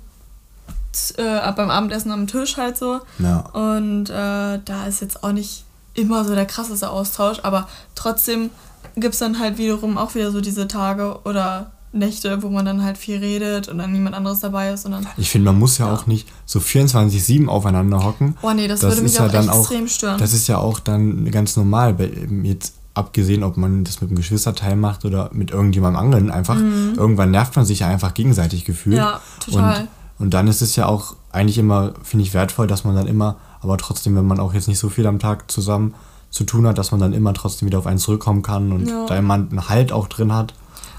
äh, 1.16 1.52
beim 1.52 1.70
Abendessen 1.70 2.10
am 2.10 2.26
Tisch 2.26 2.56
halt 2.56 2.76
so. 2.76 3.00
ja. 3.18 3.38
Und 3.52 4.10
äh, 4.10 4.58
da 4.64 4.86
ist 4.88 5.00
jetzt 5.00 5.22
auch 5.24 5.32
nicht 5.32 5.64
immer 5.94 6.24
so 6.24 6.34
der 6.34 6.46
krasseste 6.46 6.90
Austausch, 6.90 7.38
aber 7.42 7.68
trotzdem 7.94 8.50
gibt 8.96 9.14
es 9.14 9.20
dann 9.20 9.38
halt 9.38 9.58
wiederum 9.58 9.98
auch 9.98 10.14
wieder 10.14 10.30
so 10.32 10.40
diese 10.40 10.68
Tage 10.68 11.18
oder 11.24 11.70
Nächte, 11.92 12.42
wo 12.42 12.48
man 12.50 12.64
dann 12.64 12.84
halt 12.84 12.98
viel 12.98 13.18
redet 13.18 13.66
und 13.68 13.78
dann 13.78 13.90
niemand 13.92 14.14
anderes 14.14 14.38
dabei 14.40 14.70
ist 14.72 14.86
und 14.86 14.92
dann. 14.92 15.06
Ich 15.16 15.30
finde, 15.30 15.46
man 15.46 15.58
muss 15.58 15.78
ja, 15.78 15.86
Ja. 15.86 15.94
auch 15.94 16.06
nicht 16.06 16.28
so 16.46 16.60
24-7 16.60 17.48
aufeinander 17.48 18.04
hocken. 18.04 18.36
Oh 18.42 18.52
nee, 18.52 18.68
das, 18.68 18.82
würde 18.82 19.02
mich 19.02 19.12
ist 19.12 19.20
auch 19.20 19.26
ja 19.26 19.42
dann 19.42 19.48
extrem 19.48 19.88
stören. 19.88 20.18
Das 20.18 20.32
ist 20.32 20.46
ja 20.46 20.58
auch 20.58 20.78
dann 20.78 21.28
ganz 21.32 21.56
normal. 21.56 21.94
Bei, 21.94 22.10
jetzt 22.44 22.74
abgesehen, 22.94 23.44
ob 23.44 23.56
man 23.56 23.84
das 23.84 24.00
mit 24.00 24.10
einem 24.10 24.16
Geschwisterteil 24.16 24.76
macht 24.76 25.04
oder 25.04 25.30
mit 25.32 25.50
irgendjemandem 25.52 26.00
anderen 26.02 26.30
einfach. 26.30 26.56
Irgendwann 26.56 27.30
nervt 27.30 27.54
man 27.56 27.64
sich 27.64 27.80
ja 27.80 27.88
einfach 27.88 28.14
gegenseitig 28.14 28.64
gefühlt. 28.64 28.96
Mhm. 28.96 29.02
Ja, 29.02 29.20
total. 29.44 29.80
Und, 29.80 29.88
und 30.18 30.34
dann 30.34 30.48
ist 30.48 30.60
es 30.60 30.76
ja 30.76 30.86
auch 30.86 31.14
eigentlich 31.32 31.58
immer, 31.58 31.94
finde 32.02 32.24
ich, 32.24 32.34
wertvoll, 32.34 32.66
dass 32.66 32.84
man 32.84 32.96
dann 32.96 33.06
immer, 33.06 33.36
aber 33.60 33.76
trotzdem, 33.78 34.16
wenn 34.16 34.26
man 34.26 34.40
auch 34.40 34.52
jetzt 34.54 34.68
nicht 34.68 34.78
so 34.78 34.88
viel 34.88 35.06
am 35.06 35.18
Tag 35.18 35.50
zusammen 35.50 35.94
zu 36.30 36.44
tun 36.44 36.66
hat, 36.66 36.78
dass 36.78 36.90
man 36.90 37.00
dann 37.00 37.12
immer 37.12 37.32
trotzdem 37.34 37.66
wieder 37.66 37.78
auf 37.78 37.86
einen 37.86 37.98
zurückkommen 37.98 38.42
kann 38.42 38.72
und 38.72 38.88
Ja. 38.88 39.06
da 39.06 39.16
immer 39.16 39.34
einen 39.34 39.68
Halt 39.68 39.92
auch 39.92 40.08
drin 40.08 40.32
hat. 40.34 40.54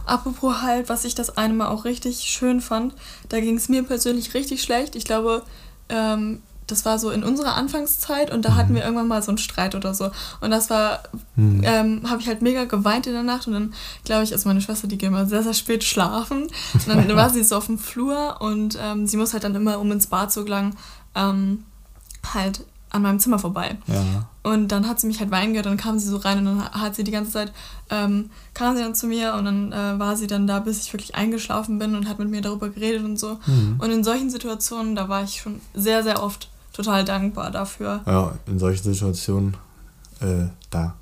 Apropos 0.06 0.62
halt, 0.62 0.90
was 0.90 1.06
ich 1.06 1.16
das 1.16 1.38
eine 1.38 1.54
Mal 1.54 1.68
auch 1.68 1.86
richtig 1.86 2.22
schön 2.24 2.60
fand, 2.62 2.94
da 3.30 3.40
ging 3.40 3.56
es 3.56 3.70
mir 3.70 3.84
persönlich 3.84 4.34
richtig 4.34 4.62
schlecht. 4.62 4.96
Ich 4.96 5.06
glaube, 5.06 5.44
ähm, 5.90 6.40
das 6.72 6.86
war 6.86 6.98
so 6.98 7.10
in 7.12 7.24
unserer 7.24 7.56
Anfangszeit 7.56 8.32
und 8.32 8.46
da 8.46 8.56
hatten 8.56 8.74
wir 8.74 8.84
irgendwann 8.84 9.08
mal 9.08 9.22
so 9.22 9.30
einen 9.30 9.38
Streit 9.38 9.76
oder 9.76 9.94
so. 9.94 10.10
Und 10.40 10.52
das 10.52 10.70
war, 10.70 11.04
ähm, 11.38 12.02
habe 12.10 12.22
ich 12.22 12.28
halt 12.28 12.42
mega 12.42 12.66
geweint 12.66 13.08
in 13.08 13.14
der 13.14 13.24
Nacht 13.24 13.48
und 13.48 13.54
dann, 13.54 13.74
glaube 14.06 14.24
ich, 14.24 14.32
also 14.34 14.48
meine 14.48 14.62
Schwester, 14.62 14.88
die 14.88 14.98
geht 14.98 15.10
immer 15.10 15.26
sehr, 15.26 15.44
sehr 15.44 15.54
spät 15.54 15.84
schlafen. 15.84 16.44
Und 16.74 16.88
dann 16.88 17.08
war 17.16 17.30
sie 17.30 17.44
so 17.44 17.58
auf 17.58 17.66
dem 17.66 17.78
Flur 17.78 18.38
und 18.40 18.78
ähm, 18.82 19.06
sie 19.06 19.18
muss 19.18 19.34
halt 19.34 19.44
dann 19.44 19.56
immer, 19.56 19.80
um 19.80 19.92
ins 19.92 20.08
Bad 20.08 20.32
zu 20.32 20.44
gelangen, 20.44 20.76
ähm, 21.16 21.64
halt 22.34 22.62
an 22.92 23.02
meinem 23.02 23.20
Zimmer 23.20 23.40
vorbei. 23.40 23.78
Ja. 23.88 24.28
Und 24.44 24.70
dann 24.70 24.88
hat 24.88 25.00
sie 25.00 25.08
mich 25.08 25.20
halt 25.20 25.32
weinen 25.32 25.54
gehört, 25.54 25.66
dann 25.66 25.78
kam 25.78 25.98
sie 25.98 26.10
so 26.10 26.18
rein 26.18 26.40
und 26.40 26.46
dann 26.46 26.72
hat 26.72 26.96
sie 26.96 27.04
die 27.04 27.12
ganze 27.12 27.32
Zeit, 27.32 27.54
ähm, 27.90 28.30
kam 28.54 28.76
sie 28.76 28.82
dann 28.84 28.96
zu 28.96 29.08
mir 29.08 29.34
und 29.36 29.46
dann 29.46 29.72
äh, 29.72 30.00
war 30.00 30.18
sie 30.18 30.28
dann 30.28 30.46
da, 30.46 30.60
bis 30.60 30.84
ich 30.84 30.92
wirklich 30.92 31.16
eingeschlafen 31.16 31.80
bin 31.80 31.96
und 31.96 32.10
hat 32.10 32.20
mit 32.20 32.30
mir 32.30 32.42
darüber 32.42 32.70
geredet 32.70 33.04
und 33.04 33.18
so. 33.18 33.40
Mhm. 33.46 33.78
Und 33.80 33.92
in 33.92 34.04
solchen 34.04 34.30
Situationen, 34.30 34.96
da 34.96 35.08
war 35.10 35.24
ich 35.24 35.42
schon 35.42 35.62
sehr, 35.74 36.04
sehr 36.04 36.22
oft 36.22 36.50
total 36.74 37.04
dankbar 37.06 37.52
dafür. 37.52 38.02
Ja, 38.06 38.34
in 38.48 38.60
solchen 38.60 38.84
Situationen, 38.84 39.56
äh, 40.22 40.46
da 40.70 40.96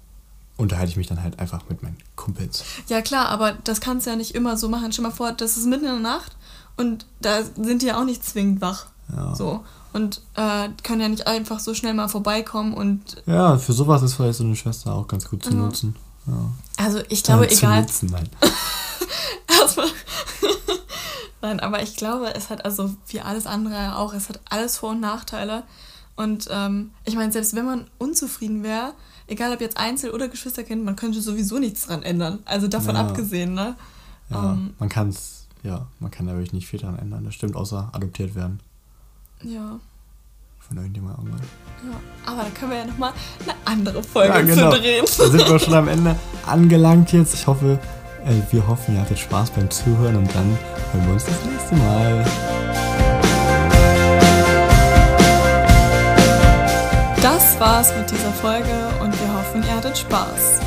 unterhalte 0.57 0.91
ich 0.91 0.97
mich 0.97 1.07
dann 1.07 1.23
halt 1.23 1.39
einfach 1.39 1.61
mit 1.69 1.81
meinen 1.83 1.97
Kumpels. 2.15 2.63
Ja 2.87 3.01
klar, 3.01 3.29
aber 3.29 3.53
das 3.63 3.79
kannst 3.79 4.05
du 4.05 4.09
ja 4.11 4.15
nicht 4.17 4.35
immer 4.35 4.57
so 4.57 4.67
machen. 4.69 4.91
Stell 4.91 5.03
mal 5.03 5.11
vor, 5.11 5.31
das 5.31 5.55
ist 5.57 5.65
mitten 5.67 5.85
in 5.85 5.91
der 5.91 5.99
Nacht 6.01 6.35
und 6.77 7.05
da 7.21 7.43
sind 7.43 7.81
die 7.81 7.87
ja 7.87 7.99
auch 7.99 8.03
nicht 8.05 8.25
zwingend 8.25 8.59
wach. 8.61 8.87
Ja. 9.15 9.33
So. 9.35 9.63
Und 9.93 10.21
äh, 10.35 10.69
können 10.83 11.01
ja 11.01 11.09
nicht 11.09 11.25
einfach 11.27 11.59
so 11.59 11.73
schnell 11.73 11.93
mal 11.95 12.09
vorbeikommen 12.09 12.73
und 12.73 13.23
Ja, 13.25 13.57
für 13.57 13.73
sowas 13.73 14.01
ist 14.03 14.13
vielleicht 14.15 14.37
so 14.37 14.43
eine 14.43 14.55
Schwester 14.55 14.93
auch 14.93 15.07
ganz 15.07 15.27
gut 15.29 15.43
zu 15.43 15.49
Ja. 15.51 15.55
nutzen. 15.55 15.95
Ja. 16.27 16.51
also 16.77 16.99
ich 17.09 17.23
glaube, 17.23 17.47
Äh, 17.49 17.53
egal. 17.55 17.81
Nutzen, 17.81 18.09
nein. 18.11 18.29
Erstmal. 19.61 19.87
Nein, 21.41 21.59
aber 21.59 21.81
ich 21.81 21.95
glaube, 21.95 22.33
es 22.35 22.49
hat 22.49 22.65
also 22.65 22.93
wie 23.07 23.21
alles 23.21 23.45
andere 23.47 23.95
auch, 23.97 24.13
es 24.13 24.27
hat 24.29 24.39
alles 24.49 24.77
Vor- 24.77 24.89
und 24.91 24.99
Nachteile. 24.99 25.63
Und 26.15 26.47
ähm, 26.51 26.91
ich 27.05 27.15
meine, 27.15 27.31
selbst 27.31 27.55
wenn 27.55 27.65
man 27.65 27.87
unzufrieden 27.97 28.61
wäre, 28.63 28.93
egal 29.27 29.53
ob 29.53 29.61
jetzt 29.61 29.77
Einzel- 29.77 30.11
oder 30.11 30.27
Geschwisterkind, 30.27 30.83
man 30.83 30.97
könnte 30.97 31.21
sowieso 31.21 31.59
nichts 31.59 31.87
dran 31.87 32.03
ändern. 32.03 32.39
Also 32.45 32.67
davon 32.67 32.95
Ja. 32.95 33.01
abgesehen, 33.07 33.53
ne? 33.53 33.75
Ja, 34.29 34.51
Ähm, 34.51 34.73
man 34.79 34.89
kann 34.89 35.09
es, 35.09 35.47
ja, 35.63 35.87
man 35.99 36.11
kann 36.11 36.27
da 36.27 36.33
wirklich 36.33 36.51
nicht 36.51 36.67
viel 36.67 36.79
dran 36.79 36.99
ändern. 36.99 37.23
Das 37.23 37.35
stimmt, 37.35 37.55
außer 37.55 37.89
adoptiert 37.93 38.35
werden 38.35 38.59
ja, 39.41 39.79
von 40.59 40.75
irgendjemand 40.75 41.17
irgendwann. 41.19 41.39
ja. 41.89 41.99
Aber 42.31 42.43
da 42.43 42.49
können 42.49 42.71
wir 42.71 42.77
ja 42.79 42.85
nochmal 42.85 43.13
eine 43.43 43.53
andere 43.63 44.03
Folge 44.03 44.33
Ja, 44.33 44.41
genau. 44.41 44.71
zu 44.73 44.79
drehen. 44.81 45.05
Da 45.17 45.27
sind 45.29 45.49
wir 45.49 45.59
schon 45.59 45.73
am 45.73 45.87
Ende 45.87 46.17
angelangt 46.45 47.13
jetzt. 47.13 47.33
Ich 47.33 47.47
hoffe, 47.47 47.79
wir 48.51 48.67
hoffen, 48.67 48.95
ihr 48.95 49.01
hattet 49.01 49.19
Spaß 49.19 49.51
beim 49.51 49.69
Zuhören 49.69 50.15
und 50.15 50.33
dann 50.35 50.57
hören 50.91 51.05
wir 51.05 51.13
uns 51.13 51.25
das 51.25 51.45
nächste 51.45 51.75
Mal. 51.75 52.25
Das 57.21 57.59
war's 57.59 57.93
mit 57.97 58.09
dieser 58.09 58.31
Folge 58.31 58.65
und 59.01 59.13
wir 59.19 59.33
hoffen, 59.33 59.63
ihr 59.63 59.75
hattet 59.75 59.97
Spaß. 59.97 60.59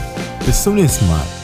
Bis 0.44 0.62
zum 0.62 0.74
nächsten 0.74 1.06
Mal. 1.08 1.41